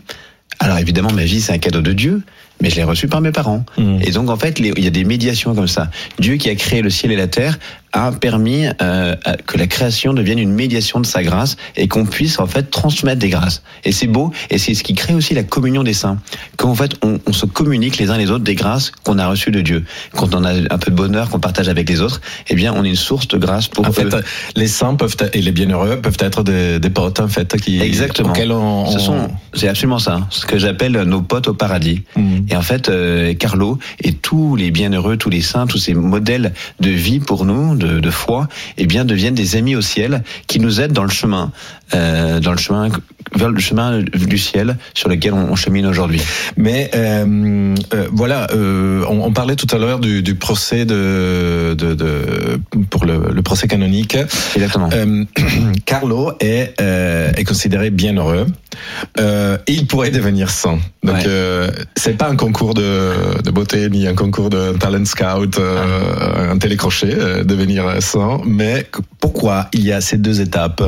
Alors 0.60 0.78
évidemment, 0.78 1.10
ma 1.12 1.24
vie, 1.24 1.40
c'est 1.40 1.52
un 1.52 1.58
cadeau 1.58 1.80
de 1.80 1.92
Dieu, 1.92 2.22
mais 2.62 2.70
je 2.70 2.76
l'ai 2.76 2.84
reçu 2.84 3.08
par 3.08 3.20
mes 3.20 3.32
parents. 3.32 3.64
Mhm. 3.76 4.02
Et 4.02 4.12
donc 4.12 4.30
en 4.30 4.36
fait, 4.36 4.60
il 4.60 4.78
y 4.84 4.86
a 4.86 4.90
des 4.90 5.04
médiations 5.04 5.52
comme 5.56 5.66
ça. 5.66 5.90
Dieu 6.20 6.36
qui 6.36 6.48
a 6.48 6.54
créé 6.54 6.80
le 6.80 6.90
ciel 6.90 7.10
et 7.10 7.16
la 7.16 7.26
terre 7.26 7.58
a 7.96 8.10
permis 8.12 8.66
euh, 8.82 9.14
que 9.46 9.56
la 9.56 9.66
création 9.68 10.12
devienne 10.12 10.38
une 10.40 10.52
médiation 10.52 11.00
de 11.00 11.06
sa 11.06 11.22
grâce 11.22 11.56
et 11.76 11.86
qu'on 11.88 12.04
puisse 12.04 12.38
en 12.40 12.46
fait 12.46 12.64
transmettre 12.70 13.20
des 13.20 13.28
grâces. 13.30 13.62
Et 13.84 13.92
c'est 13.92 14.08
beau 14.08 14.32
et 14.50 14.58
c'est 14.58 14.74
ce 14.74 14.82
qui 14.82 14.94
crée 14.94 15.14
aussi 15.14 15.32
la 15.32 15.44
communion 15.44 15.84
des 15.84 15.94
saints. 15.94 16.18
Qu'en 16.56 16.74
fait 16.74 16.92
on, 17.02 17.20
on 17.26 17.32
se 17.32 17.46
communique 17.46 17.96
les 17.98 18.10
uns 18.10 18.18
les 18.18 18.30
autres 18.32 18.42
des 18.44 18.56
grâces 18.56 18.90
qu'on 19.04 19.18
a 19.18 19.26
reçues 19.28 19.52
de 19.52 19.60
Dieu. 19.60 19.84
Quand 20.16 20.34
on 20.34 20.44
a 20.44 20.52
un 20.52 20.78
peu 20.78 20.90
de 20.90 20.96
bonheur 20.96 21.30
qu'on 21.30 21.38
partage 21.40 21.68
avec 21.68 21.88
les 21.88 22.00
autres, 22.00 22.20
eh 22.48 22.54
bien 22.56 22.74
on 22.76 22.84
est 22.84 22.88
une 22.90 22.96
source 22.96 23.28
de 23.28 23.38
grâce 23.38 23.68
pour 23.68 23.86
En 23.86 23.90
eux. 23.90 23.92
fait, 23.92 24.14
les 24.56 24.66
saints 24.68 24.96
peuvent 24.96 25.16
et 25.32 25.40
les 25.40 25.52
bienheureux 25.52 26.00
peuvent 26.00 26.16
être 26.18 26.42
des, 26.42 26.80
des 26.80 26.90
potes 26.90 27.20
en 27.20 27.28
fait 27.28 27.56
qui 27.60 27.80
Exactement. 27.80 28.32
on, 28.50 28.86
Ce 28.90 28.96
on- 28.96 29.00
sont, 29.00 29.28
c'est 29.54 29.68
absolument 29.68 30.00
ça, 30.00 30.26
ce 30.30 30.44
que 30.46 30.58
j'appelle 30.58 31.00
nos 31.04 31.22
potes 31.22 31.46
au 31.48 31.54
paradis. 31.54 32.02
Mhm. 32.16 32.46
Et 32.50 32.56
en 32.56 32.62
fait, 32.62 32.88
euh, 32.88 33.34
Carlo 33.34 33.78
et 34.02 34.12
tous 34.12 34.56
les 34.56 34.70
bienheureux, 34.72 35.16
tous 35.16 35.30
les 35.30 35.42
saints, 35.42 35.66
tous 35.68 35.78
ces 35.78 35.94
modèles 35.94 36.52
de 36.80 36.90
vie 36.90 37.20
pour 37.20 37.44
nous, 37.44 37.76
de, 37.76 37.83
de 37.84 38.10
foi, 38.10 38.48
eh 38.78 38.86
bien, 38.86 39.04
deviennent 39.04 39.34
des 39.34 39.56
amis 39.56 39.76
au 39.76 39.80
ciel 39.80 40.22
qui 40.46 40.60
nous 40.60 40.80
aident 40.80 40.92
dans 40.92 41.04
le 41.04 41.10
chemin, 41.10 41.52
euh, 41.94 42.40
dans 42.40 42.52
le 42.52 42.58
chemin 42.58 42.88
vers 43.34 43.48
le 43.48 43.60
chemin 43.60 44.00
du 44.02 44.38
ciel 44.38 44.76
sur 44.94 45.08
lequel 45.08 45.32
on, 45.32 45.50
on 45.50 45.56
chemine 45.56 45.86
aujourd'hui. 45.86 46.20
Mais 46.56 46.90
euh, 46.94 47.74
euh, 47.94 48.08
voilà, 48.12 48.48
euh, 48.52 49.04
on, 49.08 49.22
on 49.22 49.32
parlait 49.32 49.56
tout 49.56 49.66
à 49.74 49.78
l'heure 49.78 49.98
du, 49.98 50.22
du 50.22 50.34
procès 50.34 50.84
de, 50.84 51.74
de, 51.76 51.94
de 51.94 52.60
pour 52.90 53.04
le, 53.04 53.30
le 53.32 53.42
procès 53.42 53.66
canonique. 53.66 54.16
Exactement. 54.54 54.90
Euh, 54.92 55.24
Carlo 55.84 56.32
est, 56.40 56.74
euh, 56.80 57.32
est 57.36 57.44
considéré 57.44 57.90
bienheureux, 57.90 58.46
euh, 59.20 59.58
il 59.66 59.86
pourrait 59.86 60.10
devenir 60.10 60.50
saint. 60.50 60.78
Donc, 61.02 61.16
Ouais. 61.16 61.22
euh, 61.26 61.70
c'est 61.96 62.16
pas 62.16 62.28
un 62.28 62.36
concours 62.36 62.74
de, 62.74 63.40
de 63.42 63.50
beauté 63.50 63.88
ni 63.90 64.06
un 64.06 64.14
concours 64.14 64.48
de 64.50 64.72
talent 64.78 65.04
scout, 65.04 65.58
euh, 65.58 66.50
un 66.52 66.58
télécrochet, 66.58 67.44
devenir 67.44 68.02
saint. 68.02 68.40
Mais 68.44 68.86
pourquoi 69.20 69.68
il 69.72 69.82
y 69.84 69.92
a 69.92 70.00
ces 70.00 70.16
deux 70.16 70.40
étapes? 70.40 70.82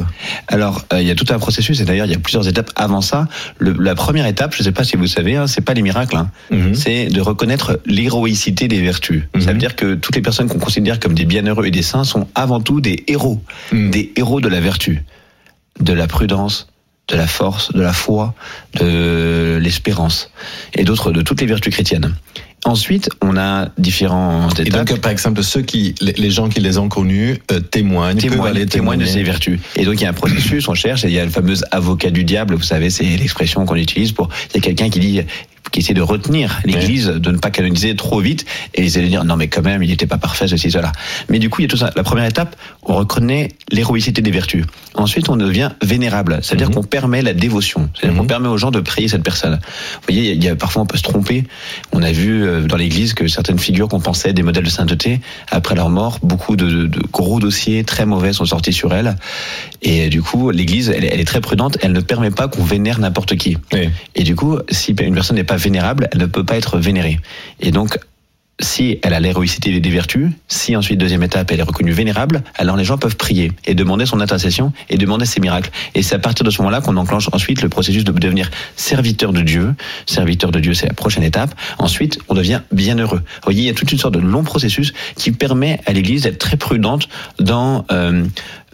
Alors, 0.49 0.85
il 0.95 1.03
y 1.07 1.11
a 1.11 1.15
tout 1.15 1.27
un 1.31 1.39
processus, 1.39 1.81
et 1.81 1.85
d'ailleurs, 1.85 2.07
il 2.07 2.13
y 2.13 2.17
a 2.17 2.19
plusieurs 2.19 2.49
étapes 2.49 2.71
avant 2.77 3.01
ça. 3.03 3.29
Le- 3.59 3.73
la 3.79 3.95
première 3.95 4.27
étape, 4.27 4.55
je 4.55 4.61
ne 4.61 4.65
sais 4.65 4.73
pas 4.73 4.85
si 4.85 4.97
vous 4.97 5.07
savez, 5.07 5.37
hein, 5.37 5.47
c'est 5.47 5.61
pas 5.61 5.75
les 5.75 5.83
miracles, 5.83 6.17
hein. 6.17 6.31
Mhm. 6.51 6.75
c'est 6.75 7.07
de 7.07 7.21
reconnaître 7.21 7.79
l'héroïcité 7.87 8.69
des 8.69 8.81
vertus. 8.81 9.25
Mhm. 9.35 9.41
Ça 9.43 9.53
veut 9.53 9.59
dire 9.59 9.77
que 9.77 9.95
toutes 9.95 10.17
les 10.17 10.23
personnes 10.23 10.49
qu'on 10.49 10.59
considère 10.59 10.99
comme 11.01 11.15
des 11.15 11.25
bienheureux 11.25 11.67
et 11.67 11.71
des 11.71 11.83
saints 11.83 12.05
sont 12.05 12.27
avant 12.35 12.61
tout 12.61 12.81
des 12.81 13.05
héros, 13.09 13.41
Mhm. 13.73 13.91
des 13.91 14.13
héros 14.17 14.41
de 14.41 14.49
la 14.49 14.61
vertu, 14.61 15.03
de 15.81 15.93
la 15.93 16.07
prudence, 16.07 16.69
de 17.09 17.17
la 17.17 17.27
force, 17.27 17.73
de 17.73 17.81
la 17.81 17.93
foi, 17.93 18.35
de 18.75 19.59
l'espérance, 19.63 20.31
et 20.75 20.85
d'autres, 20.85 21.13
de 21.13 21.23
toutes 21.23 21.41
les 21.41 21.47
vertus 21.47 21.73
chrétiennes. 21.73 22.15
Ensuite, 22.65 23.11
on 23.23 23.37
a 23.37 23.69
différentes 23.79 24.59
Et 24.59 24.63
étapes. 24.63 24.89
donc, 24.89 25.01
par 25.01 25.13
exemple, 25.13 25.41
ceux 25.45 25.63
qui, 25.63 25.95
les, 26.01 26.31
gens 26.31 26.49
qui 26.49 26.59
les 26.59 26.79
ont 26.79 26.89
connus 26.89 27.39
euh, 27.53 27.61
témoignent, 27.61 28.21
peuvent 28.21 28.31
témoigne, 28.31 28.57
aller 28.57 28.67
témoigne 28.67 29.01
de 29.01 29.05
ses 29.05 29.23
vertus. 29.23 29.61
Et 29.77 29.85
donc 29.85 30.01
il 30.01 30.03
y 30.03 30.07
a 30.07 30.11
un 30.11 30.15
processus, 30.15 30.67
on 30.67 30.75
cherche, 30.75 31.05
et 31.05 31.09
il 31.09 31.15
y 31.15 31.21
a 31.21 31.25
le 31.25 31.31
fameux 31.31 31.55
avocat 31.71 32.11
du 32.11 32.25
diable, 32.25 32.57
vous 32.57 32.63
savez, 32.63 32.91
c'est 32.91 33.05
l'expression 33.05 33.65
qu'on 33.67 33.77
utilise 33.77 34.11
pour. 34.11 34.31
Il 34.51 34.57
y 34.57 34.59
a 34.59 34.63
quelqu'un 34.63 34.91
qui 34.91 34.99
dit 34.99 35.23
qui 35.73 35.81
essaie 35.81 35.95
de 35.95 36.03
retenir 36.03 36.61
l'Église, 36.65 37.07
de 37.07 37.31
ne 37.31 37.39
pas 37.39 37.51
canoniser 37.51 37.95
trop 37.97 38.21
vite, 38.21 38.45
et 38.75 38.85
essaie 38.85 39.03
de 39.03 39.07
dire 39.09 39.25
non 39.25 39.37
mais 39.37 39.49
quand 39.49 39.63
même 39.63 39.83
il 39.83 39.89
n'était 39.91 40.07
pas 40.07 40.19
parfait 40.19 40.49
ceci 40.49 40.71
cela. 40.71 40.93
Mais 41.29 41.39
du 41.39 41.51
coup 41.51 41.61
il 41.61 41.65
y 41.65 41.67
a 41.67 41.69
tout 41.71 41.77
ça. 41.77 41.91
La 41.97 42.03
première 42.03 42.25
étape, 42.27 42.57
on 42.83 42.95
reconnaît 42.95 43.49
l'héroïcité 43.71 44.23
des 44.23 44.31
vertus. 44.31 44.65
Ensuite 44.95 45.29
on 45.29 45.37
devient 45.37 45.71
vénérable, 45.83 46.39
c'est-à-dire 46.43 46.69
Mhm. 46.69 46.75
qu'on 46.77 46.83
permet 46.85 47.23
la 47.23 47.35
dévotion, 47.35 47.91
c'est-à-dire 47.95 48.15
Mhm. 48.15 48.21
qu'on 48.21 48.27
permet 48.27 48.49
aux 48.49 48.57
gens 48.57 48.71
de 48.71 48.81
prier 48.81 49.09
cette 49.09 49.23
personne. 49.23 49.55
Vous 49.63 50.01
voyez, 50.15 50.33
il 50.33 50.43
y 50.43 50.49
a 50.49 50.57
parfois 50.57 50.83
on 50.83 50.87
peut 50.87 50.97
se 50.99 51.03
tromper. 51.03 51.45
On 51.93 52.03
a 52.03 52.13
vu 52.13 52.43
euh, 52.45 52.63
dans 52.67 52.77
l'Église 52.77 53.15
que 53.15 53.27
certaines 53.29 53.59
figures 53.59 53.89
qu'on 53.89 54.01
pensait 54.01 54.33
des 54.33 54.43
modèles 54.43 54.65
de 54.65 54.71
sainteté, 54.71 55.21
après 55.51 55.75
leur 55.75 55.91
mort, 55.91 56.19
beaucoup 56.23 56.57
de, 56.57 56.87
de 56.87 57.01
gros 57.13 57.41
dossiers 57.41 57.85
très 57.85 58.07
mauvais 58.07 58.33
sont 58.33 58.45
sortis 58.45 58.73
sur 58.73 58.95
elles. 58.95 59.17
Et 59.83 60.09
du 60.09 60.23
coup, 60.23 60.51
l'Église, 60.51 60.91
elle, 60.95 61.05
est- 61.05 61.09
elle 61.13 61.21
est 61.21 61.25
très 61.25 61.41
prudente. 61.41 61.79
Elle 61.83 61.93
ne 61.93 62.01
permet 62.01 62.31
pas 62.31 62.49
qu'on 62.49 62.65
vénère 62.65 62.99
n'importe 62.99 63.37
qui. 63.37 63.57
Oui. 63.73 63.89
Et 64.15 64.23
du 64.23 64.35
coup, 64.35 64.59
si 64.71 64.93
une 65.01 65.15
personne 65.15 65.37
n'est 65.37 65.45
pas 65.45 65.56
vénérable, 65.57 66.09
elle 66.13 66.21
ne 66.21 66.27
peut 66.27 66.45
pas 66.45 66.57
être 66.57 66.79
vénérée. 66.79 67.19
Et 67.61 67.71
donc, 67.71 67.99
si 68.59 68.99
elle 69.03 69.13
a 69.13 69.21
l'héroïcité 69.21 69.79
des 69.81 69.91
vertus, 69.91 70.31
si 70.49 70.77
ensuite 70.77 70.99
deuxième 70.99 71.23
étape 71.23 71.51
elle 71.51 71.61
est 71.61 71.65
reconnue 71.65 71.93
vénérable, 71.93 72.43
alors 72.55 72.77
les 72.77 72.85
gens 72.85 72.97
peuvent 72.97 73.17
prier 73.17 73.53
et 73.67 73.75
demander 73.75 74.07
son 74.07 74.21
intercession 74.21 74.73
et 74.89 74.97
demander 74.97 75.27
ses 75.27 75.41
miracles. 75.41 75.71
Et 75.95 76.03
c'est 76.03 76.15
à 76.15 76.19
partir 76.19 76.45
de 76.45 76.51
ce 76.51 76.59
moment-là 76.63 76.81
qu'on 76.81 76.97
enclenche 76.97 77.29
ensuite 77.33 77.63
le 77.63 77.69
processus 77.69 78.05
de 78.05 78.13
devenir 78.13 78.51
serviteur 78.75 79.33
de 79.33 79.43
Dieu. 79.43 79.75
Serviteur 80.07 80.53
de 80.53 80.61
Dieu, 80.61 80.73
c'est 80.73 80.87
la 80.87 80.95
prochaine 80.95 81.23
étape. 81.23 81.55
Ensuite, 81.79 82.19
on 82.29 82.35
devient 82.35 82.63
bienheureux. 82.73 83.19
Vous 83.19 83.45
voyez, 83.45 83.63
il 83.63 83.67
y 83.67 83.71
a 83.71 83.75
toute 83.75 83.93
une 83.93 83.99
sorte 83.99 84.15
de 84.15 84.21
long 84.21 84.43
processus 84.43 84.95
qui 85.17 85.33
permet 85.33 85.81
à 85.85 85.93
l'Église 85.93 86.23
d'être 86.23 86.39
très 86.39 86.57
prudente 86.57 87.09
dans 87.39 87.85
euh, 87.91 88.25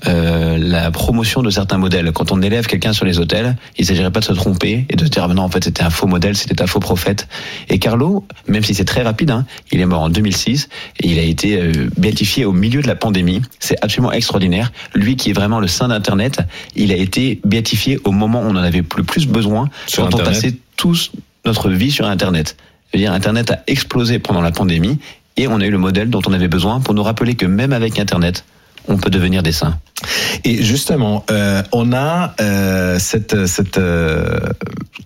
euh, 0.06 0.59
la 0.59 0.90
promotion 0.90 1.42
de 1.42 1.50
certains 1.50 1.78
modèles. 1.78 2.11
Quand 2.12 2.32
on 2.32 2.42
élève 2.42 2.66
quelqu'un 2.66 2.92
sur 2.92 3.04
les 3.04 3.18
hôtels, 3.18 3.56
il 3.78 3.82
ne 3.82 3.87
s'agirait 3.87 4.11
pas 4.11 4.21
de 4.21 4.25
se 4.25 4.32
tromper 4.32 4.87
et 4.88 4.97
de 4.97 5.04
se 5.04 5.11
dire 5.11 5.25
ah, 5.25 5.32
non 5.32 5.42
en 5.42 5.49
fait 5.49 5.64
c'était 5.64 5.82
un 5.82 5.90
faux 5.90 6.06
modèle, 6.06 6.37
c'était 6.37 6.61
un 6.61 6.66
faux 6.66 6.80
prophète. 6.80 7.28
Et 7.68 7.78
Carlo, 7.78 8.26
même 8.49 8.64
si 8.64 8.75
c'est 8.75 8.85
très 8.85 9.02
rapide, 9.02 9.30
hein, 9.30 9.47
il 9.71 9.80
est 9.80 9.87
mort 9.87 10.02
en 10.02 10.09
2006 10.09 10.68
et 11.00 11.09
il 11.09 11.18
a 11.18 11.23
été 11.23 11.61
euh, 11.61 11.88
béatifié 11.97 12.44
au 12.44 12.52
milieu 12.52 12.82
de 12.82 12.88
la 12.88 12.97
pandémie. 12.97 13.42
C'est 13.61 13.76
absolument 13.82 14.12
extraordinaire. 14.12 14.73
Lui 14.94 15.16
qui 15.16 15.30
est 15.30 15.35
vraiment 15.35 15.61
le 15.61 15.68
saint 15.68 15.88
d'Internet, 15.88 16.40
il 16.75 16.92
a 16.92 16.97
été 16.97 17.40
béatifié 17.44 17.99
au 18.04 18.12
moment 18.12 18.42
où 18.42 18.47
on 18.47 18.56
en 18.56 18.56
avait 18.56 18.82
le 18.97 19.04
plus 19.04 19.26
besoin, 19.26 19.68
Sur 19.87 20.09
quand 20.09 20.21
on 20.21 20.25
passait 20.25 20.54
tous 20.76 21.12
notre 21.44 21.71
vie 21.71 21.90
sur 21.90 22.06
Internet. 22.06 22.56
C'est-à-dire 22.90 23.12
Internet 23.12 23.50
a 23.50 23.62
explosé 23.66 24.18
pendant 24.18 24.40
la 24.40 24.50
pandémie 24.50 24.99
et 25.37 25.47
on 25.47 25.61
a 25.61 25.66
eu 25.66 25.71
le 25.71 25.78
modèle 25.78 26.11
dont 26.11 26.23
on 26.26 26.32
avait 26.32 26.49
besoin 26.49 26.80
pour 26.80 26.94
nous 26.94 27.02
rappeler 27.02 27.35
que 27.35 27.47
même 27.47 27.73
avec 27.73 27.99
Internet, 27.99 28.44
on 28.88 28.96
peut 28.96 29.10
devenir 29.10 29.42
des 29.42 29.52
saints. 29.52 29.78
Et 30.44 30.62
justement, 30.62 31.24
euh, 31.30 31.62
on 31.72 31.92
a 31.92 32.34
euh, 32.40 32.98
cette, 32.98 33.46
cette 33.46 33.78
euh, 33.78 34.40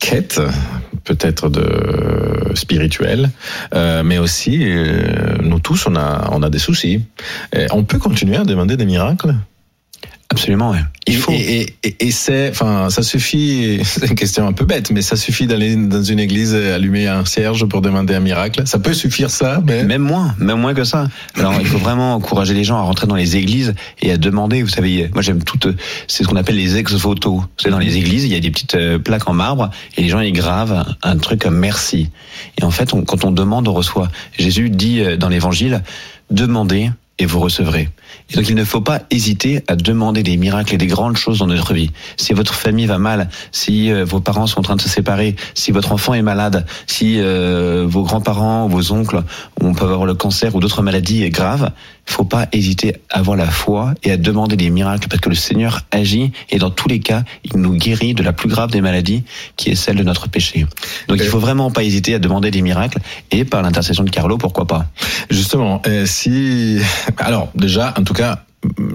quête, 0.01 0.41
peut-être 1.05 1.49
de 1.51 2.53
spirituelle, 2.55 3.31
euh, 3.75 4.03
mais 4.03 4.19
aussi 4.19 4.61
euh, 4.63 5.37
nous 5.43 5.61
tous, 5.61 5.87
on 5.87 5.97
a, 5.97 6.31
on 6.33 6.43
a 6.43 6.51
des 6.51 6.59
soucis. 6.59 7.05
On 7.71 7.85
peut 7.85 7.99
continuer 7.99 8.37
à 8.37 8.45
demander 8.45 8.77
des 8.77 8.87
miracles. 8.87 9.35
Absolument, 10.37 10.71
ouais. 10.71 10.79
Il 11.07 11.15
Et- 11.15 11.17
faut. 11.17 11.33
Et, 11.33 11.75
et, 11.83 11.97
et 12.07 12.11
c'est, 12.11 12.51
enfin, 12.51 12.91
ça 12.91 13.03
suffit. 13.03 13.81
C'est 13.85 14.07
une 14.07 14.15
question 14.15 14.47
un 14.47 14.53
peu 14.53 14.65
bête, 14.65 14.91
mais 14.91 15.01
ça 15.03 15.17
suffit 15.17 15.47
d'aller 15.47 15.75
dans 15.77 16.03
une 16.03 16.19
église 16.19 16.53
et 16.55 16.71
allumer 16.73 17.07
un 17.07 17.25
cierge 17.25 17.65
pour 17.67 17.81
demander 17.81 18.15
un 18.15 18.21
miracle. 18.21 18.63
Ça 18.67 18.79
peut 18.79 18.93
suffire 18.93 19.31
ça, 19.31 19.63
mais 19.65 19.85
Même 19.85 20.03
moins, 20.03 20.35
même 20.39 20.61
moins 20.61 20.75
que 20.75 20.85
ça. 20.85 21.09
Alors 21.37 21.55
il 21.61 21.67
faut 21.67 21.79
vraiment 21.79 22.15
encourager 22.15 22.53
les 22.55 22.65
gens 22.65 22.77
à 22.77 22.83
rentrer 22.83 23.07
dans 23.07 23.15
les 23.15 23.37
églises 23.37 23.75
et 24.03 24.13
à 24.13 24.17
demander. 24.19 24.63
Vous 24.63 24.69
savez, 24.69 25.09
moi 25.15 25.23
j'aime 25.23 25.43
toutes. 25.43 25.69
C'est 26.07 26.23
ce 26.25 26.29
qu'on 26.29 26.37
appelle 26.37 26.57
les 26.57 26.77
ex-voto. 26.77 27.37
Vous 27.37 27.47
savez, 27.57 27.73
dans 27.73 27.79
les 27.79 27.97
églises, 27.97 28.25
il 28.25 28.33
y 28.33 28.37
a 28.37 28.41
des 28.41 28.51
petites 28.51 28.75
euh, 28.75 28.99
plaques 28.99 29.29
en 29.29 29.33
marbre 29.35 29.71
et 29.97 30.03
les 30.03 30.09
gens 30.09 30.21
y 30.21 30.33
gravent 30.33 30.85
un 31.03 31.17
truc 31.17 31.41
comme 31.43 31.57
merci. 31.59 32.11
Et 32.61 32.65
en 32.65 32.71
fait, 32.71 32.93
on- 32.93 33.03
quand 33.03 33.25
on 33.25 33.31
demande, 33.31 33.69
on 33.69 33.73
reçoit. 33.73 34.11
Jésus 34.39 34.69
dit 34.71 35.01
euh, 35.01 35.17
dans 35.17 35.29
l'Évangile 35.31 35.83
demandez 36.31 36.91
et 37.19 37.25
vous 37.27 37.41
recevrez. 37.41 37.89
Et 38.31 38.37
donc 38.37 38.49
il 38.49 38.55
ne 38.55 38.65
faut 38.65 38.81
pas 38.81 39.03
hésiter 39.11 39.63
à 39.69 39.77
demander 39.77 40.23
des 40.23 40.37
miracles 40.37 40.75
et 40.75 40.79
des 40.79 40.87
grandes 40.87 41.17
choses 41.17 41.39
dans 41.39 41.47
notre 41.47 41.75
vie. 41.75 41.91
Si 42.17 42.33
votre 42.33 42.55
famille 42.55 42.87
va 42.87 42.99
mal, 42.99 43.29
si 43.53 43.93
euh, 43.93 44.05
vos 44.05 44.21
parents 44.21 44.47
sont 44.47 44.61
en 44.61 44.63
train 44.63 44.77
de 44.77 44.81
se 44.81 44.89
séparer, 44.89 45.37
si 45.55 45.73
votre 45.73 45.93
enfant 45.93 46.15
est 46.15 46.23
malade, 46.23 46.67
si 46.87 47.21
euh, 47.21 47.85
vos 47.89 48.03
grands-parents, 48.03 48.69
vos 48.69 48.93
oncles, 48.93 49.23
on 49.61 49.75
peut 49.75 49.85
avoir 49.85 50.07
le 50.07 50.15
cancer 50.15 50.55
ou 50.55 50.61
d'autres 50.61 50.83
maladies 50.83 51.29
graves, 51.31 51.71
il 52.09 52.13
faut 52.13 52.25
pas 52.25 52.47
hésiter 52.53 52.97
à 53.11 53.19
avoir 53.19 53.37
la 53.37 53.47
foi 53.47 53.95
et 54.03 54.13
à 54.13 54.17
demander 54.17 54.57
des 54.57 54.71
miracles 54.71 55.09
parce 55.09 55.21
que 55.21 55.29
le 55.29 55.35
Seigneur 55.35 55.83
agit 55.91 56.33
et 56.51 56.59
dans 56.59 56.71
tous 56.71 56.89
les 56.89 57.01
cas, 57.01 57.25
il 57.45 57.57
nous 57.57 57.75
guérit 57.75 58.15
de 58.15 58.23
la 58.23 58.33
plus 58.33 58.49
grave 58.49 58.71
des 58.71 58.81
maladies 58.81 59.25
qui 59.57 59.71
est 59.71 59.75
celle 59.75 59.97
de 59.97 60.03
notre 60.03 60.29
péché. 60.29 60.67
Donc 61.09 61.19
il 61.21 61.27
faut 61.27 61.39
vraiment 61.39 61.71
pas 61.71 61.83
hésiter 61.83 62.15
à 62.15 62.19
demander 62.19 62.51
des 62.51 62.63
miracles 62.63 62.99
et 63.31 63.45
par 63.45 63.63
l'intercession 63.63 64.05
de 64.05 64.11
Carlo, 64.11 64.39
pourquoi 64.39 64.67
pas? 64.67 64.87
Justement, 65.31 65.83
euh, 65.87 66.07
si 66.07 66.79
alors 67.19 67.49
déjà, 67.55 67.93
tout 68.07 68.15
cas, 68.15 68.45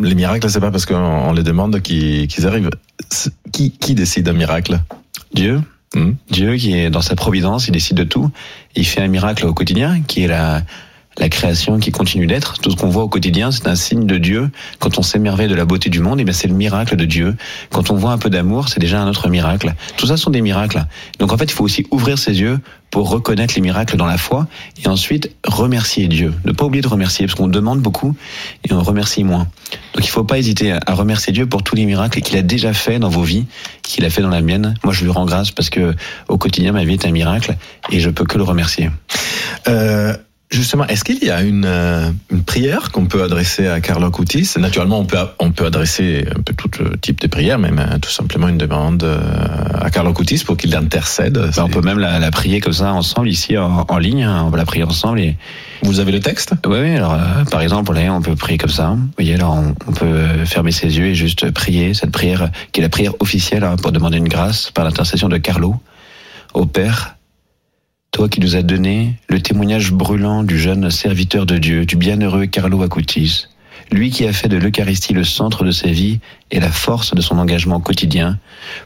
les 0.02 0.16
miracles, 0.16 0.50
c'est 0.50 0.60
pas 0.60 0.72
parce 0.72 0.86
qu'on 0.86 0.96
on 0.96 1.34
les 1.34 1.44
demande 1.44 1.80
qu'ils 1.82 2.48
arrivent. 2.48 2.72
Qui 3.52 3.94
décide 3.94 4.28
un 4.28 4.34
miracle? 4.34 4.80
Dieu, 5.34 5.62
Hmm? 5.94 6.14
Dieu 6.30 6.56
qui 6.56 6.74
est 6.74 6.90
dans 6.90 7.02
sa 7.02 7.16
providence, 7.16 7.68
il 7.68 7.72
décide 7.72 7.98
de 7.98 8.04
tout. 8.04 8.32
Il 8.76 8.86
fait 8.86 9.02
un 9.02 9.08
miracle 9.08 9.46
au 9.46 9.54
quotidien, 9.54 10.02
qui 10.02 10.24
est 10.24 10.28
la, 10.28 10.62
la 11.18 11.30
création 11.30 11.80
qui 11.80 11.92
continue 11.92 12.28
d'être. 12.28 12.60
Tout 12.60 12.72
ce 12.72 12.76
qu'on 12.76 12.90
voit 12.90 13.04
au 13.04 13.10
quotidien, 13.10 13.52
c'est 13.52 13.68
un 13.68 13.76
signe 13.76 14.06
de 14.06 14.18
Dieu. 14.18 14.50
Quand 14.80 14.98
on 14.98 15.02
s'émerveille 15.02 15.50
de 15.50 15.56
la 15.56 15.66
beauté 15.66 15.90
du 15.90 16.00
monde, 16.00 16.20
eh 16.20 16.24
bien 16.24 16.34
c'est 16.34 16.48
le 16.48 16.54
miracle 16.54 16.96
de 16.96 17.06
Dieu. 17.06 17.36
Quand 17.72 17.92
on 17.92 17.96
voit 17.96 18.12
un 18.12 18.18
peu 18.18 18.30
d'amour, 18.30 18.70
c'est 18.70 18.80
déjà 18.80 19.02
un 19.02 19.08
autre 19.08 19.30
miracle. 19.30 19.74
Tout 19.98 20.08
ça 20.08 20.18
sont 20.18 20.30
des 20.30 20.42
miracles. 20.42 20.86
Donc 21.20 21.34
en 21.34 21.38
fait, 21.38 21.46
il 21.46 21.52
faut 21.52 21.64
aussi 21.64 21.86
ouvrir 21.92 22.18
ses 22.18 22.40
yeux 22.40 22.60
pour 22.92 23.10
reconnaître 23.10 23.54
les 23.56 23.62
miracles 23.62 23.96
dans 23.98 24.06
la 24.06 24.18
foi 24.18 24.48
et 24.84 24.88
ensuite 24.88 25.32
remercier 25.46 26.08
Dieu. 26.08 26.34
Ne 26.46 26.52
pas 26.52 26.66
oublier 26.66 26.82
de 26.82 26.88
remercier, 26.88 27.26
parce 27.26 27.36
qu'on 27.36 27.48
demande 27.48 27.80
beaucoup 27.80 28.16
et 28.68 28.74
on 28.74 28.82
remercie 28.82 29.24
moins. 29.24 29.48
Donc 29.94 30.06
il 30.06 30.10
faut 30.10 30.26
pas 30.26 30.38
hésiter 30.38 30.74
à 30.74 30.94
remercier 30.94 31.32
Dieu 31.32 31.46
pour 31.46 31.64
tous 31.64 31.76
les 31.76 31.86
miracles 31.86 32.22
qu'il 32.22 32.38
a 32.38 32.42
déjà 32.42 32.74
fait 32.74 33.00
dans 33.00 33.10
vos 33.10 33.24
vies, 33.24 33.46
qu'il 33.82 34.06
a 34.06 34.10
fait 34.10 34.22
dans 34.22 34.30
la 34.30 34.42
mienne. 34.42 34.76
Moi, 34.84 34.94
je 34.94 35.04
lui 35.04 35.12
rends 35.12 35.26
grâce 35.26 35.52
parce 35.52 35.70
que 35.70 35.96
au 36.28 36.38
quotidien, 36.38 36.74
ma 36.74 36.84
vie 36.84 36.94
est 36.94 37.06
un 37.06 37.12
miracle 37.12 37.56
et 37.90 38.00
je 38.00 38.10
peux 38.10 38.26
que 38.26 38.38
le 38.38 38.44
remercier. 38.44 38.90
Euh, 39.68 40.16
Justement, 40.52 40.86
est-ce 40.88 41.06
qu'il 41.06 41.24
y 41.24 41.30
a 41.30 41.42
une, 41.44 41.64
euh, 41.66 42.12
une 42.30 42.44
prière 42.44 42.92
qu'on 42.92 43.06
peut 43.06 43.24
adresser 43.24 43.68
à 43.68 43.80
Carlo 43.80 44.12
Coutis 44.12 44.52
Naturellement, 44.60 45.00
on 45.00 45.06
peut, 45.06 45.18
on 45.40 45.52
peut 45.52 45.66
adresser 45.66 46.26
un 46.30 46.42
peu 46.42 46.54
tout 46.54 46.70
euh, 46.84 46.98
type 47.00 47.22
de 47.22 47.28
prière, 47.28 47.58
même 47.58 47.80
euh, 47.80 47.98
tout 48.00 48.10
simplement 48.10 48.50
une 48.50 48.58
demande 48.58 49.02
euh, 49.04 49.18
à 49.80 49.90
Carlo 49.90 50.12
Coutis 50.12 50.44
pour 50.46 50.58
qu'il 50.58 50.76
intercède. 50.76 51.38
Enfin, 51.38 51.64
on 51.64 51.70
peut 51.70 51.80
même 51.80 52.00
la, 52.00 52.20
la 52.20 52.32
prier 52.32 52.60
comme 52.60 52.74
ça 52.74 52.92
ensemble 52.92 53.30
ici 53.30 53.58
en, 53.58 53.86
en 53.88 53.98
ligne. 53.98 54.24
hein. 54.24 54.44
On 54.46 54.50
va 54.50 54.58
la 54.58 54.66
prier 54.66 54.84
ensemble 54.84 55.22
et 55.22 55.38
Vous 55.84 56.02
avez 56.02 56.12
le 56.12 56.20
texte? 56.20 56.54
Oui, 56.66 56.80
oui, 56.82 56.96
alors 56.98 57.14
euh, 57.14 57.46
par 57.50 57.62
exemple, 57.62 57.94
là, 57.94 58.14
on 58.14 58.22
peut 58.22 58.36
prier 58.36 58.58
comme 58.58 58.70
ça. 58.70 58.90
Vous 58.90 59.08
voyez, 59.18 59.36
alors 59.36 59.54
on, 59.54 59.74
on 59.88 59.94
peut 59.94 60.44
fermer 60.46 60.74
ses 60.74 60.98
yeux 60.98 61.06
et 61.06 61.16
juste 61.16 61.50
prier 61.52 61.94
cette 61.94 62.12
prière 62.12 62.52
qui 62.74 62.82
est 62.82 62.84
la 62.84 62.90
prière 62.90 63.14
officielle 63.22 63.64
hein, 63.64 63.78
pour 63.82 63.94
demander 63.94 64.18
une 64.18 64.28
grâce 64.28 64.70
par 64.72 64.84
l'intercession 64.84 65.30
de 65.30 65.38
Carlo 65.38 65.76
au 66.54 66.66
Père. 66.66 67.16
Toi 68.12 68.28
qui 68.28 68.42
nous 68.42 68.58
as 68.58 68.62
donné 68.62 69.16
le 69.30 69.42
témoignage 69.42 69.94
brûlant 69.94 70.44
du 70.44 70.60
jeune 70.60 70.92
serviteur 70.92 71.46
de 71.46 71.58
Dieu, 71.58 71.86
du 71.86 71.96
bienheureux 71.96 72.46
Carlo 72.46 72.84
Acutis, 72.84 73.48
lui 73.90 74.10
qui 74.12 74.28
a 74.28 74.34
fait 74.34 74.50
de 74.50 74.58
l'Eucharistie 74.58 75.14
le 75.14 75.24
centre 75.24 75.64
de 75.64 75.72
sa 75.72 75.88
vie 75.88 76.20
et 76.52 76.60
la 76.60 76.72
force 76.72 77.16
de 77.16 77.22
son 77.22 77.38
engagement 77.38 77.80
quotidien, 77.80 78.38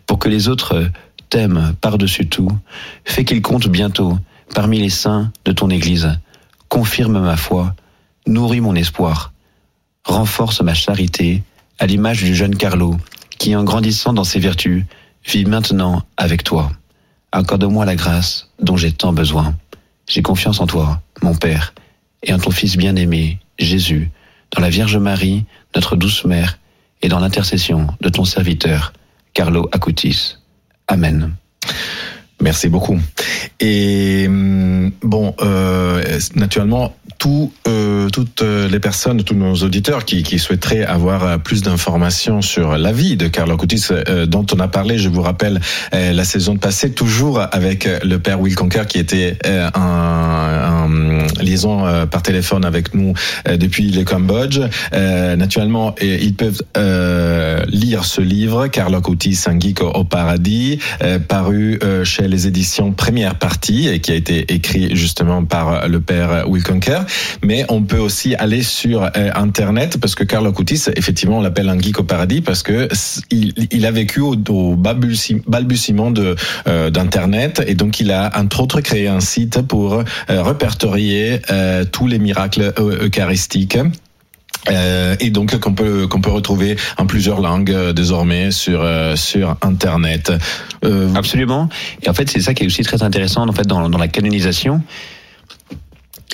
pour 0.05 0.20
que 0.20 0.29
les 0.29 0.48
autres 0.48 0.91
t'aiment 1.29 1.74
par-dessus 1.82 2.27
tout, 2.27 2.51
fais 3.03 3.25
qu'il 3.25 3.41
compte 3.41 3.67
bientôt 3.67 4.17
parmi 4.53 4.79
les 4.79 4.91
saints 4.91 5.32
de 5.44 5.51
ton 5.51 5.72
Église 5.72 6.20
confirme 6.70 7.20
ma 7.20 7.36
foi, 7.36 7.75
nourris 8.27 8.62
mon 8.62 8.75
espoir, 8.75 9.34
renforce 10.03 10.62
ma 10.62 10.74
charité, 10.74 11.41
à 11.79 11.88
l'image 11.88 12.24
du 12.24 12.36
jeune 12.36 12.55
Carlo, 12.55 12.96
qui 13.29 13.38
qui, 13.38 13.55
en 13.55 13.63
grandissant 13.63 14.13
dans 14.13 14.24
ses 14.24 14.39
vertus, 14.39 14.86
vit 15.25 15.46
maintenant 15.46 16.03
avec 16.15 16.44
toi. 16.44 16.72
Accorde-moi 17.35 17.83
la 17.83 17.97
grâce 17.97 18.47
dont 18.61 18.77
j'ai 18.77 18.93
tant 18.93 19.11
besoin. 19.11 19.57
J'ai 20.07 20.21
confiance 20.21 20.61
en 20.61 20.67
toi, 20.67 21.01
mon 21.21 21.35
Père, 21.35 21.73
et 22.23 22.31
en 22.33 22.39
ton 22.39 22.49
Fils 22.49 22.77
bien-aimé, 22.77 23.39
Jésus, 23.59 24.09
dans 24.51 24.61
la 24.61 24.69
Vierge 24.69 24.95
Marie, 24.95 25.43
notre 25.75 25.97
douce 25.97 26.23
mère, 26.23 26.57
et 27.01 27.09
dans 27.09 27.19
l'intercession 27.19 27.87
de 27.99 28.07
ton 28.07 28.23
serviteur, 28.23 28.93
Carlo 29.33 29.67
Acutis. 29.73 30.37
Amen. 30.87 31.35
Merci 32.41 32.67
beaucoup. 32.67 32.99
Et 33.59 34.25
hum, 34.27 34.91
bon, 35.01 35.33
euh, 35.41 36.03
naturellement, 36.35 36.93
tout, 37.17 37.51
euh, 37.67 38.09
toutes 38.09 38.41
les 38.41 38.79
personnes, 38.79 39.23
tous 39.23 39.35
nos 39.35 39.55
auditeurs 39.55 40.05
qui, 40.05 40.23
qui 40.23 40.37
souhaiteraient 40.37 40.83
avoir 40.83 41.23
euh, 41.23 41.37
plus 41.37 41.61
d'informations 41.61 42.41
sur 42.41 42.77
la 42.77 42.91
vie 42.91 43.15
de 43.15 43.27
Carlo 43.27 43.55
Acutis, 43.55 43.87
euh, 43.91 44.25
dont 44.25 44.45
on 44.53 44.59
a 44.59 44.67
parlé, 44.67 44.97
je 44.97 45.07
vous 45.09 45.21
rappelle, 45.21 45.61
euh, 45.93 46.11
la 46.11 46.23
saison 46.25 46.57
passée, 46.57 46.91
toujours 46.91 47.41
avec 47.51 47.87
le 48.03 48.17
père 48.19 48.41
Will 48.41 48.55
Conker, 48.55 48.85
qui 48.85 48.99
était 48.99 49.37
euh, 49.45 49.69
en, 49.73 50.85
en 50.85 51.41
liaison 51.41 51.85
euh, 51.85 52.05
par 52.05 52.21
téléphone 52.21 52.65
avec 52.65 52.93
nous 52.93 53.13
euh, 53.47 53.57
depuis 53.57 53.91
le 53.91 54.03
Cambodge. 54.03 54.59
Euh, 54.93 55.35
naturellement, 55.35 55.95
ils 56.01 56.35
peuvent 56.35 56.61
euh, 56.77 57.63
lire 57.67 58.03
ce 58.05 58.21
livre, 58.21 58.67
Carlo 58.67 58.97
Acutis, 58.97 59.39
un 59.47 59.59
geek 59.59 59.81
au, 59.81 60.03
paradis, 60.03 60.79
euh, 61.01 61.19
paru 61.19 61.79
euh, 61.83 62.03
les 62.27 62.48
éditions 62.48 62.91
Première 62.91 63.36
Partie 63.36 63.88
et 63.88 64.00
qui 64.00 64.12
a 64.12 64.15
été 64.15 64.53
écrit 64.53 64.96
justement 64.96 65.44
par 65.46 65.88
le 65.88 66.00
père 66.01 66.46
Will 66.48 66.63
Conker. 66.63 67.05
Mais 67.44 67.65
on 67.70 67.84
peut 67.84 67.98
aussi 68.00 68.36
aller 68.36 68.63
sur 68.63 69.03
euh, 69.03 69.10
Internet 69.36 69.98
parce 70.00 70.15
que 70.15 70.24
Carlo 70.24 70.50
Acutis, 70.50 70.84
effectivement, 70.96 71.39
on 71.39 71.41
l'appelle 71.41 71.70
un 71.70 71.79
geek 71.79 72.00
au 72.00 72.03
paradis 72.03 72.41
parce 72.41 72.63
que 72.63 72.88
il, 73.32 73.86
a 73.86 73.91
vécu 73.91 74.20
au, 74.20 74.36
au 74.50 74.75
balbutie- 74.75 75.41
balbutiement 75.48 76.12
de 76.12 76.36
euh, 76.67 76.89
d'Internet 76.89 77.62
et 77.67 77.75
donc 77.75 78.00
il 78.00 78.12
a 78.12 78.32
entre 78.38 78.62
autres 78.62 78.82
créé 78.82 79.08
un 79.08 79.20
site 79.20 79.62
pour 79.62 79.94
euh, 79.96 80.03
répertorier 80.29 81.41
euh, 81.51 81.86
tous 81.86 82.08
les 82.08 82.20
miracles 82.20 82.74
eu- 82.79 83.05
eucharistiques. 83.05 83.77
Euh, 84.69 85.15
et 85.19 85.29
donc 85.29 85.60
qu'on 85.60 85.74
peut 85.74 86.07
qu'on 86.07 86.22
peut 86.22 86.31
retrouver 86.31 86.75
en 86.98 87.05
plusieurs 87.05 87.39
langues 87.39 87.72
euh, 87.72 87.93
désormais 87.93 88.51
sur 88.51 88.81
euh, 88.81 89.15
sur 89.15 89.57
internet. 89.62 90.31
Euh, 90.84 91.13
Absolument. 91.13 91.69
Et 92.01 92.10
en 92.10 92.13
fait, 92.13 92.29
c'est 92.29 92.41
ça 92.41 92.53
qui 92.53 92.63
est 92.63 92.65
aussi 92.65 92.84
très 92.84 93.03
intéressant 93.03 93.48
en 93.48 93.53
fait 93.53 93.67
dans, 93.67 93.89
dans 93.89 93.98
la 93.98 94.07
canonisation. 94.07 94.81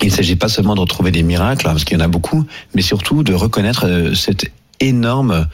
Il 0.02 0.08
ne 0.08 0.14
s'agit 0.14 0.36
pas 0.36 0.48
seulement 0.48 0.74
de 0.74 0.80
retrouver 0.80 1.12
des 1.12 1.22
miracles, 1.22 1.68
hein, 1.68 1.72
parce 1.72 1.84
qu'il 1.84 1.98
y 1.98 2.02
en 2.02 2.04
a 2.04 2.08
beaucoup, 2.08 2.46
mais 2.74 2.82
surtout 2.82 3.24
de 3.24 3.34
reconnaître 3.34 3.86
euh, 3.86 4.16
cette 4.16 4.52
énorme 4.80 5.48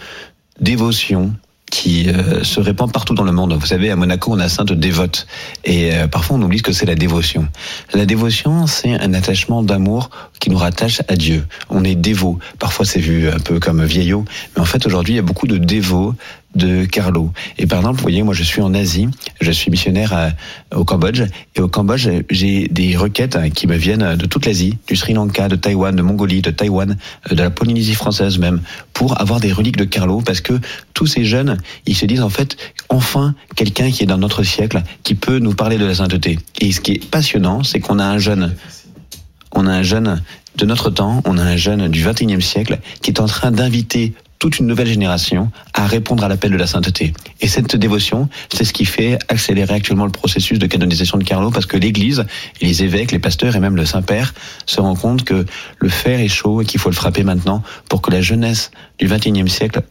dévotion 0.62 1.34
qui 1.72 2.10
euh, 2.10 2.44
se 2.44 2.60
répand 2.60 2.92
partout 2.92 3.14
dans 3.14 3.24
le 3.24 3.32
monde. 3.32 3.54
Vous 3.54 3.66
savez, 3.66 3.92
à 3.92 3.96
Monaco, 3.96 4.32
on 4.34 4.40
a 4.40 4.50
sainte 4.50 4.72
dévote. 4.72 5.28
Et 5.66 5.94
euh, 5.94 6.08
parfois, 6.08 6.38
on 6.38 6.42
oublie 6.42 6.60
ce 6.60 6.64
que 6.64 6.72
c'est 6.72 6.86
la 6.86 6.96
dévotion. 6.96 7.48
La 7.94 8.06
dévotion, 8.06 8.68
c'est 8.68 8.94
un 8.94 9.14
attachement 9.14 9.64
d'amour 9.64 10.10
qui 10.40 10.50
nous 10.50 10.58
rattache 10.58 11.02
à 11.08 11.16
Dieu. 11.16 11.46
On 11.70 11.84
est 11.84 11.96
dévot. 11.96 12.40
Parfois, 12.60 12.86
c'est 12.86 13.00
vu 13.00 13.30
un 13.30 13.40
peu 13.40 13.60
comme 13.60 13.84
vieillot. 13.84 14.26
Mais 14.56 14.62
en 14.62 14.66
fait, 14.66 14.86
aujourd'hui, 14.86 15.14
il 15.14 15.18
y 15.18 15.20
a 15.20 15.24
beaucoup 15.24 15.48
de 15.48 15.58
dévots 15.58 16.14
de 16.56 16.86
Carlo. 16.86 17.32
Et 17.58 17.68
par 17.68 17.80
exemple, 17.80 17.98
vous 17.98 18.02
voyez, 18.02 18.24
moi, 18.24 18.34
je 18.34 18.44
suis 18.44 18.62
en 18.62 18.74
Asie. 18.74 19.08
Je 19.42 19.52
suis 19.52 19.70
missionnaire 19.70 20.34
au 20.76 20.84
Cambodge. 20.84 21.24
Et 21.56 21.62
au 21.62 21.68
Cambodge, 21.68 22.10
j'ai 22.30 22.68
des 22.68 22.98
requêtes 22.98 23.36
hein, 23.36 23.50
qui 23.50 23.68
me 23.68 23.76
viennent 23.76 24.16
de 24.16 24.26
toute 24.26 24.46
l'Asie, 24.46 24.78
du 24.88 24.96
Sri 24.96 25.14
Lanka, 25.14 25.48
de 25.48 25.56
Taïwan, 25.56 25.96
de 25.96 26.02
Mongolie, 26.02 26.42
de 26.42 26.52
Taïwan, 26.52 26.98
euh, 27.32 27.36
de 27.36 27.42
la 27.42 27.50
Polynésie 27.50 27.94
française 27.94 28.38
même, 28.40 28.62
pour 28.94 29.20
avoir 29.22 29.40
des 29.40 29.52
reliques 29.52 29.78
de 29.78 29.84
Carlo, 29.84 30.22
parce 30.22 30.42
que 30.42 30.54
tous 30.94 31.06
ces 31.06 31.26
jeunes, 31.26 31.58
ils 31.86 31.96
se 31.96 32.06
disent 32.06 32.22
en 32.22 32.30
fait, 32.30 32.58
enfin, 32.90 33.36
quelqu'un 33.56 33.92
qui 33.92 34.04
est 34.04 34.08
dans 34.08 34.18
notre 34.18 34.44
siècle, 34.44 34.82
qui 35.04 35.16
peut 35.16 35.40
nous 35.40 35.54
parler 35.54 35.78
de 35.78 35.86
la 35.86 35.96
sainteté. 35.96 36.40
Et 36.60 36.72
ce 36.72 36.82
qui 36.82 36.94
est 36.94 37.06
passionnant, 37.06 37.64
c'est 37.64 37.80
qu'on 37.80 38.00
a 38.00 38.06
un 38.06 38.18
jeune, 38.18 38.56
on 39.54 39.68
a 39.68 39.72
un 39.72 39.84
jeune 39.84 40.22
de 40.56 40.66
notre 40.66 40.90
temps, 40.90 41.22
on 41.26 41.38
a 41.38 41.44
un 41.44 41.58
jeune 41.58 41.88
du 41.88 42.04
21e 42.04 42.42
siècle 42.42 42.80
qui 43.02 43.12
est 43.12 43.20
en 43.20 43.28
train 43.28 43.52
d'inviter 43.52 44.14
toute 44.40 44.60
une 44.60 44.68
nouvelle 44.68 44.88
génération 44.88 45.52
à 45.74 45.86
répondre 45.86 46.24
à 46.24 46.28
l'appel 46.28 46.52
de 46.52 46.58
la 46.58 46.68
sainteté. 46.68 47.14
Et 47.42 47.48
cette 47.48 47.76
dévotion, 47.76 48.30
c'est 48.54 48.64
ce 48.64 48.74
qui 48.74 48.86
fait 48.86 49.18
accélérer 49.28 49.74
actuellement 49.74 50.06
le 50.06 50.12
processus 50.12 50.60
de 50.60 50.68
canonisation 50.68 51.18
de 51.18 51.24
Carlo, 51.24 51.52
parce 51.52 51.66
que 51.66 51.78
l'Église, 51.78 52.26
les 52.62 52.84
évêques, 52.84 53.12
les 53.12 53.20
pasteurs 53.20 53.56
et 53.56 53.60
même 53.60 53.76
le 53.76 53.86
Saint-Père 53.86 54.34
se 54.66 54.82
rendent 54.82 55.00
compte 55.00 55.24
que 55.24 55.46
le 55.78 55.90
fer 55.90 56.20
est 56.20 56.28
chaud 56.28 56.62
et 56.62 56.66
qu'il 56.66 56.80
faut 56.80 56.90
le 56.90 56.96
frapper 56.96 57.24
maintenant 57.24 57.64
pour 57.90 58.02
que 58.02 58.12
la 58.12 58.22
jeunesse 58.22 58.72
du 59.00 59.08
21e 59.08 59.48
siècle 59.48 59.82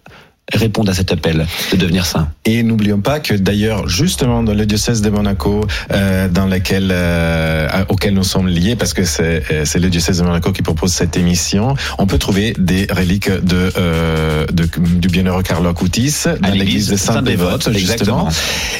réponde 0.52 0.88
à 0.88 0.94
cet 0.94 1.10
appel 1.12 1.46
de 1.72 1.76
devenir 1.76 2.06
saint. 2.06 2.28
Et 2.44 2.62
n'oublions 2.62 3.00
pas 3.00 3.18
que 3.20 3.34
d'ailleurs, 3.34 3.88
justement 3.88 4.42
dans 4.44 4.54
le 4.54 4.64
diocèse 4.66 5.02
de 5.02 5.10
Monaco, 5.10 5.66
euh, 5.92 6.28
dans 6.28 6.46
lequel, 6.46 6.90
euh, 6.92 7.68
auquel 7.88 8.14
nous 8.14 8.22
sommes 8.22 8.46
liés, 8.48 8.76
parce 8.76 8.94
que 8.94 9.04
c'est 9.04 9.42
euh, 9.50 9.64
c'est 9.64 9.80
le 9.80 9.88
diocèse 9.90 10.18
de 10.18 10.24
Monaco 10.24 10.52
qui 10.52 10.62
propose 10.62 10.92
cette 10.92 11.16
émission, 11.16 11.74
on 11.98 12.06
peut 12.06 12.18
trouver 12.18 12.54
des 12.58 12.86
reliques 12.90 13.30
de, 13.30 13.72
euh, 13.76 14.46
de 14.52 14.68
du 14.98 15.08
bienheureux 15.08 15.42
Carlo 15.42 15.68
Acutis 15.70 16.14
dans 16.40 16.50
l'église 16.50 16.88
de 16.90 16.96
Sainte-Dévote, 16.96 17.72
justement. 17.72 18.28
exactement. 18.28 18.28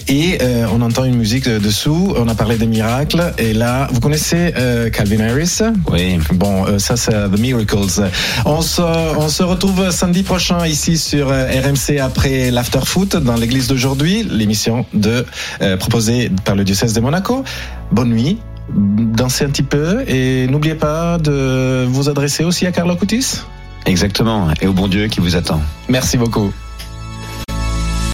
Et 0.09 0.38
euh, 0.42 0.66
on 0.72 0.81
entend 0.83 1.05
une 1.05 1.16
musique 1.16 1.48
de- 1.48 1.59
dessous. 1.59 2.14
On 2.16 2.29
a 2.29 2.35
parlé 2.35 2.57
des 2.59 2.66
miracles. 2.66 3.33
Et 3.38 3.52
là, 3.52 3.88
vous 3.92 4.00
connaissez 4.00 4.52
euh, 4.57 4.88
Calvin 4.90 5.20
Harris? 5.20 5.59
Oui. 5.90 6.18
Bon, 6.33 6.64
euh, 6.66 6.79
ça 6.79 6.96
c'est 6.96 7.12
The 7.12 7.38
Miracles. 7.38 8.09
On 8.44 8.62
se, 8.62 8.83
on 8.83 9.29
se 9.29 9.42
retrouve 9.42 9.90
samedi 9.90 10.22
prochain 10.22 10.64
ici 10.66 10.96
sur 10.96 11.29
euh, 11.31 11.48
RMC 11.58 11.98
après 12.00 12.50
l'After 12.50 12.80
Foot 12.84 13.16
dans 13.16 13.36
l'église 13.36 13.68
d'aujourd'hui, 13.68 14.22
l'émission 14.22 14.86
de 14.94 15.24
euh, 15.62 15.76
proposée 15.76 16.30
par 16.44 16.54
le 16.54 16.64
diocèse 16.64 16.92
de 16.92 17.00
Monaco. 17.00 17.44
Bonne 17.92 18.10
nuit, 18.10 18.38
dansez 18.74 19.44
un 19.44 19.50
petit 19.50 19.62
peu 19.62 20.04
et 20.08 20.46
n'oubliez 20.48 20.74
pas 20.74 21.18
de 21.18 21.86
vous 21.88 22.08
adresser 22.08 22.44
aussi 22.44 22.66
à 22.66 22.72
Carlo 22.72 22.96
Coutis. 22.96 23.40
Exactement. 23.86 24.48
Et 24.60 24.66
au 24.66 24.72
bon 24.72 24.88
Dieu 24.88 25.06
qui 25.06 25.20
vous 25.20 25.36
attend. 25.36 25.60
Merci 25.88 26.16
beaucoup. 26.16 26.52